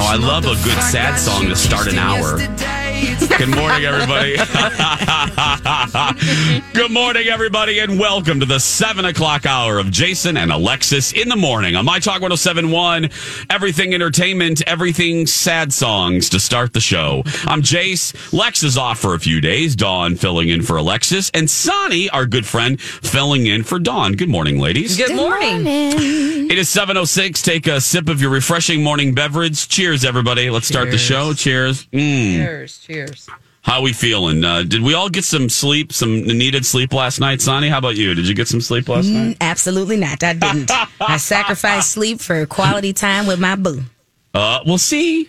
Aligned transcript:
Oh, 0.00 0.06
I 0.06 0.14
love 0.14 0.44
a 0.44 0.54
good 0.62 0.80
sad 0.80 1.16
song 1.16 1.48
to 1.48 1.56
start 1.56 1.88
an 1.88 1.98
hour. 1.98 2.38
Good 3.36 3.48
morning, 3.48 3.84
everybody. 3.84 4.36
Good 6.74 6.90
morning, 6.90 7.28
everybody, 7.28 7.78
and 7.78 7.98
welcome 7.98 8.40
to 8.40 8.46
the 8.46 8.58
7 8.58 9.06
o'clock 9.06 9.46
hour 9.46 9.78
of 9.78 9.90
Jason 9.90 10.36
and 10.36 10.52
Alexis 10.52 11.12
in 11.12 11.30
the 11.30 11.36
morning 11.36 11.76
on 11.76 11.86
My 11.86 11.98
Talk 11.98 12.20
1071. 12.20 13.08
Everything 13.48 13.94
entertainment, 13.94 14.60
everything 14.66 15.26
sad 15.26 15.72
songs 15.72 16.28
to 16.28 16.40
start 16.40 16.74
the 16.74 16.80
show. 16.80 17.22
I'm 17.46 17.62
Jace. 17.62 18.34
Lex 18.34 18.62
is 18.62 18.76
off 18.76 18.98
for 18.98 19.14
a 19.14 19.18
few 19.18 19.40
days. 19.40 19.74
Dawn 19.74 20.16
filling 20.16 20.50
in 20.50 20.60
for 20.60 20.76
Alexis. 20.76 21.30
And 21.30 21.48
Sonny, 21.48 22.10
our 22.10 22.26
good 22.26 22.44
friend, 22.44 22.78
filling 22.78 23.46
in 23.46 23.62
for 23.62 23.78
Dawn. 23.78 24.12
Good 24.12 24.28
morning, 24.28 24.58
ladies. 24.58 24.98
Good, 24.98 25.16
morning. 25.16 25.66
It 25.66 26.58
is 26.58 26.68
7.06. 26.68 27.42
Take 27.42 27.66
a 27.66 27.80
sip 27.80 28.10
of 28.10 28.20
your 28.20 28.30
refreshing 28.30 28.82
morning 28.82 29.14
beverage. 29.14 29.68
Cheers, 29.68 30.04
everybody. 30.04 30.50
Let's 30.50 30.68
start 30.68 30.90
the 30.90 30.98
show. 30.98 31.32
Cheers. 31.32 31.86
Mm. 31.86 32.34
Cheers, 32.34 32.78
cheers. 32.80 33.28
How 33.62 33.82
we 33.82 33.92
feeling? 33.92 34.44
Uh, 34.44 34.62
did 34.62 34.82
we 34.82 34.94
all 34.94 35.10
get 35.10 35.24
some 35.24 35.48
sleep, 35.48 35.92
some 35.92 36.22
needed 36.22 36.64
sleep 36.64 36.92
last 36.92 37.20
night? 37.20 37.40
Sonny, 37.40 37.68
how 37.68 37.78
about 37.78 37.96
you? 37.96 38.14
Did 38.14 38.26
you 38.28 38.34
get 38.34 38.48
some 38.48 38.60
sleep 38.60 38.88
last 38.88 39.06
night? 39.06 39.36
Absolutely 39.40 39.96
not. 39.96 40.22
I 40.22 40.32
didn't. 40.32 40.70
I 41.00 41.16
sacrificed 41.18 41.90
sleep 41.90 42.20
for 42.20 42.46
quality 42.46 42.92
time 42.92 43.26
with 43.26 43.40
my 43.40 43.56
boo. 43.56 43.82
Uh, 44.32 44.60
well, 44.64 44.78
see, 44.78 45.28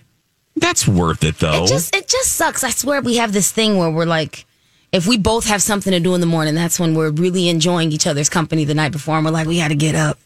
that's 0.56 0.88
worth 0.88 1.24
it 1.24 1.38
though. 1.40 1.64
It 1.64 1.68
just 1.68 1.96
it 1.96 2.08
just 2.08 2.34
sucks. 2.34 2.64
I 2.64 2.70
swear 2.70 3.02
we 3.02 3.18
have 3.18 3.34
this 3.34 3.52
thing 3.52 3.78
where 3.78 3.90
we're 3.90 4.06
like 4.06 4.46
if 4.92 5.06
we 5.08 5.18
both 5.18 5.46
have 5.48 5.62
something 5.62 5.92
to 5.92 6.00
do 6.00 6.16
in 6.16 6.22
the 6.22 6.28
morning, 6.28 6.56
that's 6.56 6.80
when 6.80 6.96
we're 6.96 7.12
really 7.12 7.50
enjoying 7.50 7.92
each 7.92 8.08
other's 8.08 8.30
company 8.30 8.64
the 8.66 8.74
night 8.74 8.92
before 8.92 9.16
and 9.16 9.26
we're 9.26 9.32
like, 9.32 9.48
we 9.48 9.58
gotta 9.58 9.76
get 9.76 9.96
up. 9.96 10.18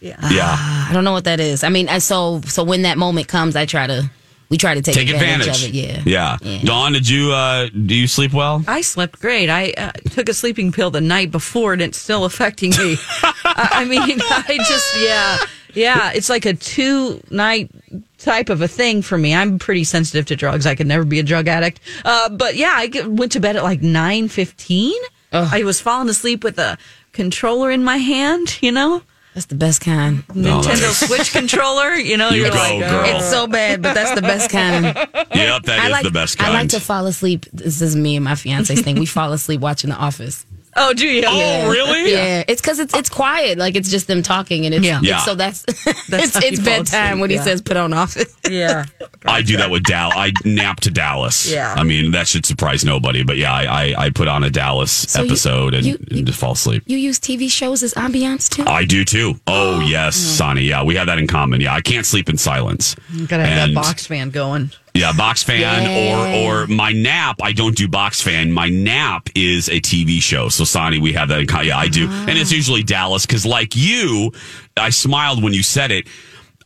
yeah. 0.00 0.16
Yeah. 0.30 0.56
I 0.56 0.90
don't 0.92 1.04
know 1.04 1.12
what 1.12 1.24
that 1.24 1.40
is. 1.40 1.64
I 1.64 1.68
mean, 1.68 1.88
I 1.88 1.98
so 1.98 2.40
so 2.42 2.64
when 2.64 2.82
that 2.82 2.98
moment 2.98 3.28
comes, 3.28 3.56
I 3.56 3.66
try 3.66 3.86
to 3.86 4.10
we 4.50 4.56
try 4.56 4.74
to 4.74 4.82
take, 4.82 4.94
Take 4.94 5.10
advantage, 5.10 5.48
advantage. 5.48 5.68
of 5.68 5.74
it. 6.06 6.10
Yeah. 6.10 6.38
yeah. 6.42 6.62
Dawn, 6.64 6.92
did 6.92 7.08
you 7.08 7.32
uh, 7.32 7.68
do 7.68 7.94
you 7.94 8.06
sleep 8.06 8.32
well? 8.32 8.64
I 8.66 8.80
slept 8.80 9.20
great. 9.20 9.50
I 9.50 9.72
uh, 9.76 9.92
took 10.10 10.28
a 10.28 10.34
sleeping 10.34 10.72
pill 10.72 10.90
the 10.90 11.00
night 11.00 11.30
before 11.30 11.72
and 11.74 11.82
it's 11.82 11.98
still 11.98 12.24
affecting 12.24 12.70
me. 12.70 12.96
I, 13.22 13.68
I 13.72 13.84
mean, 13.84 14.00
I 14.22 14.56
just, 14.68 14.96
yeah, 15.00 15.38
yeah, 15.74 16.12
it's 16.14 16.28
like 16.30 16.46
a 16.46 16.54
two 16.54 17.22
night 17.30 17.70
type 18.16 18.48
of 18.48 18.62
a 18.62 18.68
thing 18.68 19.02
for 19.02 19.18
me. 19.18 19.34
I'm 19.34 19.58
pretty 19.58 19.84
sensitive 19.84 20.26
to 20.26 20.36
drugs. 20.36 20.66
I 20.66 20.74
could 20.74 20.86
never 20.86 21.04
be 21.04 21.18
a 21.18 21.22
drug 21.22 21.46
addict. 21.46 21.80
Uh, 22.04 22.30
but 22.30 22.56
yeah, 22.56 22.72
I 22.74 22.86
get- 22.86 23.06
went 23.06 23.32
to 23.32 23.40
bed 23.40 23.56
at 23.56 23.62
like 23.62 23.82
nine 23.82 24.28
fifteen. 24.28 24.96
I 25.30 25.62
was 25.62 25.78
falling 25.78 26.08
asleep 26.08 26.42
with 26.42 26.58
a 26.58 26.78
controller 27.12 27.70
in 27.70 27.84
my 27.84 27.98
hand, 27.98 28.62
you 28.62 28.72
know? 28.72 29.02
That's 29.38 29.46
the 29.46 29.54
best 29.54 29.82
kind. 29.82 30.24
No, 30.34 30.60
Nintendo 30.62 31.06
Switch 31.06 31.30
controller, 31.30 31.94
you 31.94 32.16
know, 32.16 32.30
You 32.30 32.40
you're 32.46 32.50
like, 32.50 32.80
girl. 32.80 33.02
oh. 33.06 33.16
It's 33.16 33.30
so 33.30 33.46
bad, 33.46 33.80
but 33.82 33.94
that's 33.94 34.16
the 34.16 34.20
best 34.20 34.50
kind. 34.50 34.86
Yep, 35.32 35.62
that 35.62 35.78
is 35.78 35.84
I 35.84 35.88
like 35.88 36.02
the 36.02 36.10
best 36.10 36.38
kind. 36.38 36.50
I 36.50 36.58
like 36.58 36.70
to 36.70 36.80
fall 36.80 37.06
asleep. 37.06 37.46
This 37.52 37.80
is 37.80 37.94
me 37.94 38.16
and 38.16 38.24
my 38.24 38.34
fiance's 38.34 38.80
thing. 38.80 38.98
We 38.98 39.06
fall 39.06 39.32
asleep 39.32 39.60
watching 39.60 39.90
The 39.90 39.96
Office. 39.96 40.44
Oh, 40.76 40.92
do 40.94 41.06
you? 41.06 41.22
oh, 41.26 41.70
really? 41.70 42.12
Yeah, 42.12 42.44
it's 42.48 42.60
because 42.60 42.78
it's 42.78 42.94
it's 42.94 43.08
quiet. 43.08 43.58
Like 43.58 43.74
it's 43.76 43.90
just 43.90 44.06
them 44.06 44.22
talking, 44.22 44.64
and 44.66 44.74
it's, 44.74 44.84
Yeah. 44.84 44.98
it's- 45.00 45.24
so 45.24 45.34
that's, 45.34 45.64
it's 45.68 46.36
it's 46.36 46.60
bedtime 46.60 46.84
asleep, 47.18 47.20
when 47.20 47.30
he 47.30 47.38
says 47.38 47.60
put 47.62 47.76
on 47.76 47.92
Office. 47.92 48.34
Yeah. 48.48 48.86
I 49.26 49.42
do 49.42 49.58
that 49.58 49.70
with 49.70 49.82
Dallas. 49.82 50.14
I 50.16 50.32
nap 50.42 50.80
to 50.80 50.90
Dallas. 50.90 51.50
Yeah. 51.52 51.74
I 51.76 51.82
mean, 51.82 52.12
that 52.12 52.26
should 52.26 52.46
surprise 52.46 52.82
nobody. 52.82 53.22
But 53.22 53.36
yeah, 53.36 53.52
I, 53.52 53.64
I, 53.92 54.04
I 54.06 54.10
put 54.10 54.26
on 54.26 54.42
a 54.42 54.48
Dallas 54.48 55.14
you- 55.18 55.24
episode 55.24 55.74
and, 55.74 55.84
you- 55.84 55.98
and 56.10 56.26
just 56.26 56.40
fall 56.40 56.52
asleep. 56.52 56.82
You 56.86 56.96
use 56.96 57.18
TV 57.20 57.50
shows 57.50 57.82
as 57.82 57.92
ambiance 57.94 58.48
too. 58.48 58.64
I 58.66 58.86
do 58.86 59.04
too. 59.04 59.38
Oh, 59.46 59.80
yes, 59.86 60.16
Sonny. 60.16 60.62
Yeah, 60.62 60.82
we 60.82 60.94
have 60.94 61.08
that 61.08 61.18
in 61.18 61.26
common. 61.26 61.60
Yeah, 61.60 61.74
I 61.74 61.82
can't 61.82 62.06
sleep 62.06 62.30
in 62.30 62.38
silence. 62.38 62.96
You 63.12 63.26
gotta 63.26 63.44
have 63.44 63.68
And- 63.68 63.76
that 63.76 63.82
box 63.82 64.06
fan 64.06 64.30
going. 64.30 64.70
Yeah, 64.94 65.12
box 65.12 65.42
fan 65.42 65.60
Yeah. 65.60 66.42
or 66.42 66.62
or 66.62 66.66
my 66.66 66.92
nap. 66.92 67.36
I 67.42 67.52
don't 67.52 67.76
do 67.76 67.86
box 67.88 68.20
fan. 68.20 68.50
My 68.50 68.68
nap 68.68 69.28
is 69.34 69.68
a 69.68 69.80
TV 69.80 70.20
show. 70.20 70.48
So 70.48 70.64
Sonny, 70.64 70.98
we 70.98 71.12
have 71.12 71.28
that. 71.28 71.40
In, 71.40 71.66
yeah, 71.66 71.78
I 71.78 71.88
do, 71.88 72.08
and 72.08 72.30
it's 72.30 72.50
usually 72.52 72.82
Dallas 72.82 73.24
because, 73.26 73.46
like 73.46 73.76
you, 73.76 74.32
I 74.76 74.90
smiled 74.90 75.42
when 75.42 75.52
you 75.52 75.62
said 75.62 75.90
it. 75.90 76.06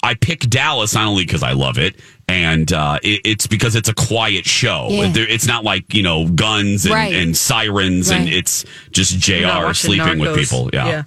I 0.05 0.15
pick 0.15 0.41
Dallas 0.41 0.95
not 0.95 1.07
only 1.07 1.25
because 1.25 1.45
I 1.45 1.53
love 1.53 1.79
it, 1.79 2.01
and 2.27 2.73
uh, 2.73 2.99
it, 3.05 3.21
it's 3.25 3.47
because 3.47 3.77
it's 3.77 3.89
a 3.89 3.95
quiet 3.95 4.47
show. 4.47 4.89
Yeah. 4.91 5.13
It's 5.15 5.47
not 5.47 5.63
like 5.63 5.95
you 5.95 6.03
know 6.03 6.27
guns 6.29 6.87
and, 6.87 6.95
Right. 6.95 7.15
and 7.15 7.37
sirens, 7.37 8.11
and 8.11 8.29
it's 8.29 8.65
just 8.91 9.17
Jr. 9.19 9.73
sleeping 9.75 10.19
with 10.19 10.37
people. 10.37 10.71
Yeah. 10.73 10.87
Yeah. 10.87 11.03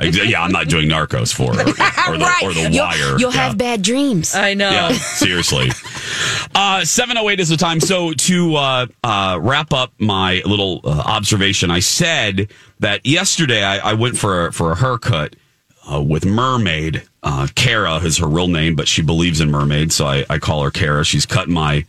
Yeah, 0.00 0.22
yeah, 0.22 0.42
I'm 0.42 0.52
not 0.52 0.68
doing 0.68 0.88
Narcos 0.88 1.34
for 1.34 1.50
or, 1.50 1.60
or 1.60 1.64
the, 1.64 2.32
or 2.44 2.54
the 2.54 2.70
You'll, 2.70 2.84
Wire. 2.86 3.18
you'll 3.18 3.34
Yeah. 3.34 3.48
have 3.48 3.58
bad 3.58 3.82
dreams. 3.82 4.34
I 4.34 4.54
know. 4.54 4.70
Yeah, 4.70 4.92
seriously. 4.92 5.70
Uh, 6.54 6.84
708 6.84 7.40
is 7.40 7.48
the 7.48 7.56
time. 7.56 7.80
So 7.80 8.12
to 8.12 8.54
uh, 8.56 8.86
uh, 9.02 9.38
wrap 9.42 9.72
up 9.72 9.92
my 9.98 10.42
little 10.46 10.80
uh, 10.84 10.90
observation, 11.04 11.70
I 11.70 11.80
said 11.80 12.48
that 12.80 13.04
yesterday 13.04 13.62
I, 13.64 13.90
I 13.90 13.94
went 13.94 14.16
for 14.16 14.46
a, 14.46 14.52
for 14.52 14.72
a 14.72 14.76
haircut 14.76 15.36
uh, 15.92 16.00
with 16.00 16.24
Mermaid. 16.24 17.02
Uh, 17.22 17.48
Kara 17.54 17.96
is 17.96 18.18
her 18.18 18.28
real 18.28 18.48
name, 18.48 18.76
but 18.76 18.86
she 18.88 19.02
believes 19.02 19.40
in 19.40 19.50
mermaids, 19.50 19.94
so 19.94 20.06
I, 20.06 20.24
I 20.30 20.38
call 20.38 20.62
her 20.62 20.70
Kara. 20.70 21.04
She's 21.04 21.26
cut 21.26 21.48
my 21.48 21.84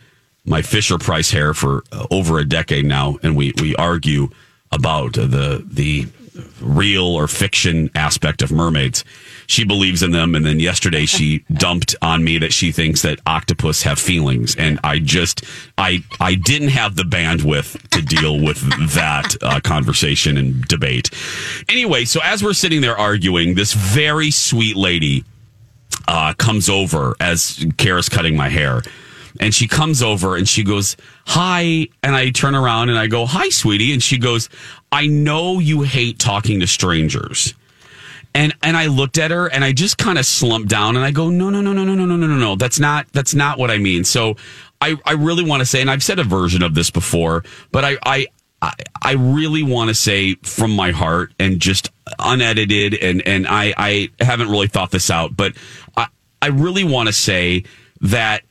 my 0.48 0.62
Fisher 0.62 0.98
Price 0.98 1.32
hair 1.32 1.54
for 1.54 1.84
uh, 1.92 2.06
over 2.12 2.40
a 2.40 2.46
decade 2.46 2.86
now, 2.86 3.18
and 3.24 3.36
we 3.36 3.54
we 3.62 3.76
argue 3.76 4.30
about 4.72 5.18
uh, 5.18 5.26
the 5.28 5.64
the 5.66 6.08
real 6.62 7.06
or 7.06 7.28
fiction 7.28 7.90
aspect 7.96 8.42
of 8.42 8.52
mermaids. 8.52 9.04
She 9.48 9.64
believes 9.64 10.04
in 10.04 10.12
them, 10.12 10.36
and 10.36 10.46
then 10.46 10.60
yesterday 10.60 11.06
she 11.06 11.46
dumped 11.54 11.96
on 12.02 12.24
me 12.24 12.38
that 12.40 12.54
she 12.54 12.72
thinks 12.72 13.02
that 13.04 13.20
octopus 13.26 13.84
have 13.84 14.00
feelings, 14.00 14.56
and 14.56 14.80
I 14.84 15.00
just 15.00 15.44
I 15.78 16.04
I 16.20 16.36
didn't 16.36 16.70
have 16.70 16.96
the 16.96 17.04
bandwidth 17.04 17.90
to 17.90 18.02
deal 18.02 18.40
with 18.44 18.60
that 18.94 19.36
uh, 19.42 19.60
conversation 19.62 20.38
and 20.38 20.64
debate. 20.66 21.10
Anyway, 21.70 22.06
so 22.06 22.20
as 22.24 22.44
we're 22.44 22.54
sitting 22.54 22.82
there 22.82 22.98
arguing, 22.98 23.56
this 23.56 23.74
very 23.74 24.32
sweet 24.32 24.76
lady 24.76 25.24
uh, 26.08 26.34
comes 26.34 26.70
over 26.70 27.16
as 27.20 27.66
Kara's 27.78 28.10
cutting 28.10 28.36
my 28.36 28.50
hair. 28.50 28.82
And 29.40 29.54
she 29.54 29.68
comes 29.68 30.02
over 30.02 30.38
and 30.38 30.48
she 30.48 30.64
goes, 30.64 30.96
Hi. 31.26 31.88
And 32.04 32.16
I 32.16 32.30
turn 32.30 32.56
around 32.56 32.90
and 32.90 32.98
I 32.98 33.08
go, 33.08 33.26
Hi, 33.26 33.50
sweetie. 33.50 33.92
And 33.92 34.02
she 34.02 34.18
goes, 34.18 34.50
I 34.96 35.08
know 35.08 35.60
you 35.60 35.82
hate 35.82 36.20
talking 36.20 36.62
to 36.62 36.68
strangers. 36.68 37.54
And 38.34 38.54
and 38.64 38.76
I 38.78 38.88
looked 38.88 39.18
at 39.18 39.32
her 39.32 39.48
and 39.48 39.64
I 39.64 39.74
just 39.74 39.98
kind 39.98 40.18
of 40.18 40.26
slumped 40.26 40.70
down 40.70 40.96
and 40.96 41.06
I 41.06 41.12
go, 41.12 41.30
No, 41.30 41.50
no, 41.50 41.60
no, 41.60 41.74
no, 41.74 41.84
no, 41.84 41.94
no, 41.94 42.06
no, 42.06 42.16
no, 42.16 42.28
no, 42.28 42.36
no. 42.36 42.56
That's 42.56 42.80
not 42.80 43.08
that's 43.12 43.34
not 43.34 43.58
what 43.58 43.72
I 43.72 43.78
mean. 43.78 44.06
So 44.06 44.36
I, 44.80 44.98
I 45.06 45.14
really 45.14 45.44
want 45.44 45.62
to 45.62 45.66
say, 45.66 45.82
and 45.82 45.92
I've 45.92 46.04
said 46.04 46.20
a 46.20 46.24
version 46.24 46.64
of 46.64 46.76
this 46.76 46.90
before, 46.90 47.44
but 47.72 47.84
I 47.84 47.98
I 48.06 48.28
I, 49.02 49.14
really 49.14 49.62
want 49.62 49.90
to 49.90 49.94
say 49.94 50.36
from 50.36 50.72
my 50.72 50.90
heart 50.92 51.34
and 51.40 51.60
just 51.60 51.92
unedited 52.18 52.96
and 52.96 53.22
and 53.28 53.46
I, 53.48 53.74
I 53.78 54.10
haven't 54.20 54.50
really 54.50 54.68
thought 54.68 54.92
this 54.92 55.12
out, 55.12 55.36
but 55.38 55.54
I, 55.96 56.08
I 56.42 56.48
really 56.48 56.84
want 56.84 57.08
to 57.08 57.14
say 57.14 57.66
that 58.02 58.44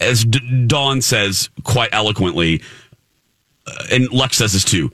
as 0.00 0.24
D- 0.24 0.64
Dawn 0.66 1.00
says 1.00 1.48
quite 1.64 1.90
eloquently, 1.92 2.62
uh, 3.66 3.84
and 3.92 4.12
Lex 4.12 4.36
says 4.36 4.52
this 4.52 4.64
too. 4.64 4.92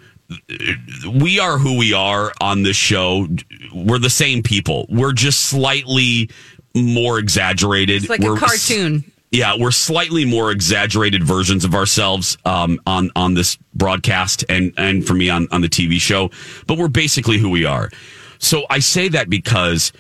We 1.11 1.39
are 1.39 1.59
who 1.59 1.79
we 1.79 1.93
are 1.93 2.33
on 2.41 2.63
this 2.63 2.77
show. 2.77 3.27
We're 3.75 3.99
the 3.99 4.11
same 4.11 4.43
people. 4.43 4.87
We're 4.89 5.13
just 5.13 5.47
slightly 5.47 6.31
more 6.75 7.19
exaggerated. 7.19 8.03
It's 8.03 8.11
like 8.11 8.21
We're 8.21 8.37
a 8.37 8.39
cartoon. 8.39 9.11
yeah, 9.31 9.55
we're 9.59 9.71
slightly 9.71 10.25
more 10.25 10.51
exaggerated 10.51 11.23
versions 11.25 11.65
of 11.65 11.75
ourselves 11.75 12.37
um, 12.45 12.79
on 12.87 13.11
on 13.17 13.35
this 13.35 13.57
broadcast 13.75 14.45
and 14.49 14.73
and 14.77 15.07
for 15.07 15.15
me 15.15 15.31
on 15.31 15.49
on 15.51 15.61
the 15.63 15.69
TV 15.69 16.01
show, 16.01 16.31
but 16.67 16.79
we're 16.79 16.89
basically 16.89 17.39
who 17.39 17.49
we 17.49 17.65
are. 17.65 17.91
So 18.39 18.67
I 18.71 18.79
say 18.79 19.09
that 19.09 19.29
because 19.31 19.93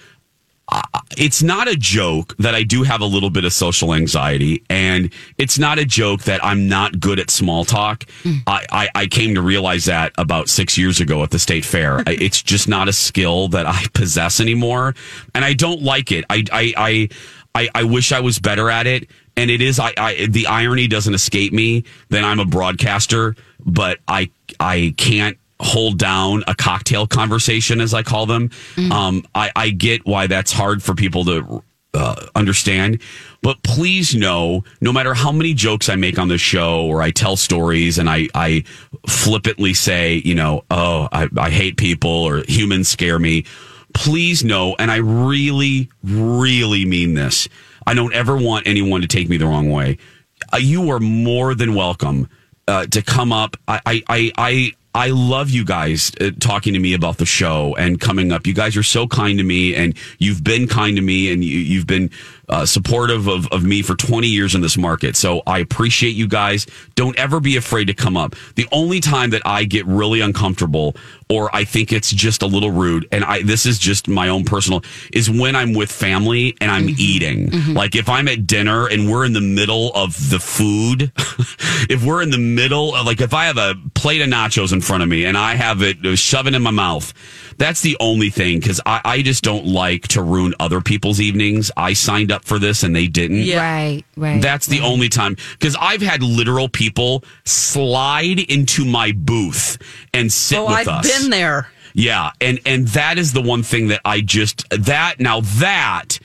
it's 1.17 1.43
not 1.43 1.69
a 1.69 1.77
joke 1.77 2.37
that 2.39 2.55
I 2.55 2.63
do 2.63 2.83
have 2.83 3.01
a 3.01 3.07
little 3.07 3.31
bit 3.31 3.45
of 3.45 3.53
social 3.53 3.95
anxiety, 3.95 4.63
and 4.69 5.13
it's 5.39 5.59
not 5.59 5.79
a 5.79 5.85
joke 5.85 6.23
that 6.25 6.45
I'm 6.45 6.69
not 6.69 7.01
good 7.01 7.19
at 7.19 7.31
small 7.31 7.65
talk. 7.65 8.05
Mm. 8.23 8.43
I, 8.47 8.67
I, 8.71 8.89
I 8.95 9.07
came 9.07 9.35
to 9.35 9.43
realize 9.43 9.87
that 9.87 10.13
about 10.19 10.49
six 10.49 10.77
years 10.77 11.01
ago 11.01 11.23
at 11.23 11.31
the 11.31 11.39
state 11.39 11.65
fair. 11.65 12.03
It's 12.19 12.43
just 12.43 12.69
not 12.69 12.89
a 12.89 12.93
skill 12.93 13.49
that 13.49 13.67
I 13.67 13.85
possess 13.95 14.41
anymore, 14.41 14.95
and 15.35 15.45
I 15.45 15.55
don't 15.55 15.83
like 15.83 16.13
it. 16.13 16.25
I, 16.29 16.45
I, 16.53 16.75
I, 16.77 17.09
I, 17.55 17.69
I 17.75 17.85
wish 17.85 18.13
I 18.13 18.21
was 18.21 18.39
better 18.39 18.71
at 18.71 18.87
it. 18.87 19.09
And 19.37 19.53
it 19.53 19.63
is, 19.63 19.79
I, 19.79 19.93
I, 19.97 20.27
the 20.27 20.49
irony 20.49 20.89
doesn't 20.89 21.15
escape 21.15 21.53
me 21.53 21.85
that 22.09 22.25
I'm 22.25 22.41
a 22.41 22.45
broadcaster, 22.45 23.37
but 23.65 24.01
I, 24.09 24.31
I 24.59 24.95
can't 24.97 25.39
hold 25.61 25.99
down 25.99 26.45
a 26.47 26.55
cocktail 26.55 27.07
conversation, 27.07 27.81
as 27.81 27.95
I 27.95 28.03
call 28.03 28.27
them. 28.27 28.51
Um, 28.93 29.25
I, 29.35 29.51
I 29.57 29.71
get 29.71 30.07
why 30.07 30.27
that's 30.27 30.53
hard 30.53 30.83
for 30.83 30.95
people 30.95 31.25
to 31.25 31.63
uh, 31.95 32.27
understand. 32.35 33.01
But 33.43 33.63
please 33.63 34.15
know, 34.15 34.65
no 34.81 34.93
matter 34.93 35.15
how 35.15 35.33
many 35.33 35.55
jokes 35.55 35.89
I 35.89 35.97
make 35.97 36.19
on 36.19 36.29
the 36.29 36.39
show 36.39 36.85
or 36.87 37.03
I 37.03 37.11
tell 37.11 37.37
stories 37.37 37.99
and 37.99 38.09
I, 38.09 38.29
I 38.35 38.65
flippantly 39.09 39.75
say, 39.75 40.23
you 40.25 40.35
know, 40.35 40.65
oh, 40.71 41.09
I, 41.13 41.29
I 41.37 41.51
hate 41.51 41.77
people 41.77 42.11
or 42.11 42.45
humans 42.47 42.89
scare 42.89 43.19
me, 43.19 43.45
please 43.95 44.45
know, 44.45 44.77
and 44.79 44.91
I 44.91 44.97
really, 44.97 45.89
really 46.03 46.85
mean 46.85 47.15
this. 47.15 47.49
I 47.87 47.95
don't 47.95 48.13
ever 48.13 48.37
want 48.37 48.67
anyone 48.67 49.01
to 49.01 49.09
take 49.09 49.29
me 49.29 49.39
the 49.39 49.47
wrong 49.47 49.71
way. 49.71 49.99
Uh, 50.53 50.59
you 50.59 50.91
are 50.91 51.01
more 51.01 51.55
than 51.55 51.75
welcome 51.75 52.29
uh, 52.67 52.87
to 52.87 53.03
come 53.03 53.33
up. 53.33 53.57
I, 53.67 53.81
I, 54.09 54.33
I, 54.37 54.73
I, 54.99 55.09
love 55.11 55.51
you 55.51 55.65
guys 55.65 56.11
uh, 56.21 56.31
talking 56.41 56.73
to 56.75 56.79
me 56.81 56.93
about 56.93 57.19
the 57.19 57.27
show 57.27 57.77
and 57.77 58.01
coming 58.01 58.33
up. 58.33 58.47
You 58.47 58.55
guys 58.55 58.77
are 58.77 58.83
so 58.83 59.07
kind 59.07 59.39
to 59.39 59.45
me, 59.45 59.75
and 59.75 59.95
you've 60.19 60.43
been 60.43 60.67
kind 60.67 60.97
to 60.97 61.03
me, 61.03 61.33
and 61.33 61.45
you, 61.45 61.59
you've 61.59 61.87
been 61.87 62.11
uh, 62.49 62.67
supportive 62.67 63.27
of, 63.29 63.47
of 63.49 63.65
me 63.65 63.83
for 63.83 63.95
20 63.95 64.27
years 64.27 64.55
in 64.55 64.61
this 64.61 64.77
market. 64.77 65.17
So 65.17 65.43
I 65.47 65.59
appreciate 65.59 66.17
you 66.17 66.27
guys. 66.27 66.67
Don't 66.95 67.19
ever 67.19 67.41
be 67.41 67.57
afraid 67.57 67.87
to 67.87 67.95
come 67.95 68.17
up. 68.17 68.35
The 68.55 68.69
only 68.73 69.01
time 69.01 69.31
that 69.31 69.43
I 69.45 69.65
get 69.65 69.87
really 69.87 70.21
uncomfortable 70.21 70.97
or 71.31 71.55
I 71.55 71.65
think 71.65 71.93
it's 71.93 72.11
just 72.11 72.43
a 72.43 72.47
little 72.47 72.71
rude, 72.71 73.07
and 73.13 73.25
I 73.25 73.43
this 73.43 73.67
is 73.67 73.79
just 73.79 74.09
my 74.09 74.29
own 74.29 74.45
personal, 74.45 74.83
is 75.13 75.31
when 75.31 75.55
I'm 75.55 75.75
with 75.75 75.93
family 75.93 76.57
and 76.61 76.71
I'm 76.71 76.89
eating. 76.89 77.51
Like 77.75 77.95
if 77.97 78.09
I'm 78.09 78.29
at 78.29 78.47
dinner 78.47 78.87
and 78.87 79.11
we're 79.11 79.25
in 79.27 79.35
the 79.35 79.41
middle 79.41 79.93
of 79.95 80.31
the 80.31 80.41
food, 80.41 81.13
if 81.91 82.03
we're 82.05 82.23
in 82.23 82.31
the 82.31 82.39
middle 82.39 82.95
of 82.95 83.05
like 83.05 83.21
if 83.21 83.35
I 83.35 83.45
have 83.45 83.59
a 83.59 83.75
plate 83.95 84.23
of 84.23 84.29
nachos 84.29 84.73
in 84.73 84.81
front 84.81 85.03
of 85.03 85.09
me 85.09 85.27
and 85.27 85.37
I 85.37 85.55
have 85.55 85.83
it 85.83 86.05
uh, 86.05 86.17
shoving 86.17 86.55
in 86.55 86.63
my 86.63 86.71
mouth, 86.71 87.13
that's 87.59 87.83
the 87.83 87.97
only 88.01 88.31
thing 88.31 88.61
because 88.61 88.81
I, 88.87 89.01
I 89.05 89.23
just 89.23 89.45
don't 89.45 89.67
like 89.67 90.09
to 90.09 90.23
ruin 90.23 90.55
other 90.59 90.81
people's 90.81 91.21
evenings. 91.21 91.71
I 91.77 91.93
signed 91.93 92.33
up 92.33 92.38
for 92.45 92.59
this 92.59 92.83
and 92.83 92.95
they 92.95 93.07
didn't. 93.07 93.39
Yeah. 93.39 93.61
Right, 93.61 94.05
right. 94.17 94.43
That's 94.43 94.67
the 94.67 94.81
only 94.81 95.09
time 95.09 95.37
because 95.53 95.77
I've 95.81 96.03
had 96.03 96.23
literal 96.23 96.69
people 96.69 97.25
slide 97.45 98.41
into 98.41 98.85
my 98.85 99.13
booth 99.13 99.79
and 100.15 100.33
sit 100.33 100.59
Oh, 100.59 100.67
with 100.67 100.75
I've 100.77 100.89
us. 100.89 101.21
been 101.21 101.31
there. 101.31 101.69
Yeah, 101.95 102.31
and 102.41 102.61
and 102.67 102.87
that 102.89 103.19
is 103.19 103.33
the 103.33 103.43
one 103.43 103.63
thing 103.63 103.89
that 103.89 104.01
I 104.05 104.21
just 104.21 104.69
that 104.71 105.19
now 105.19 105.41
that 105.59 106.19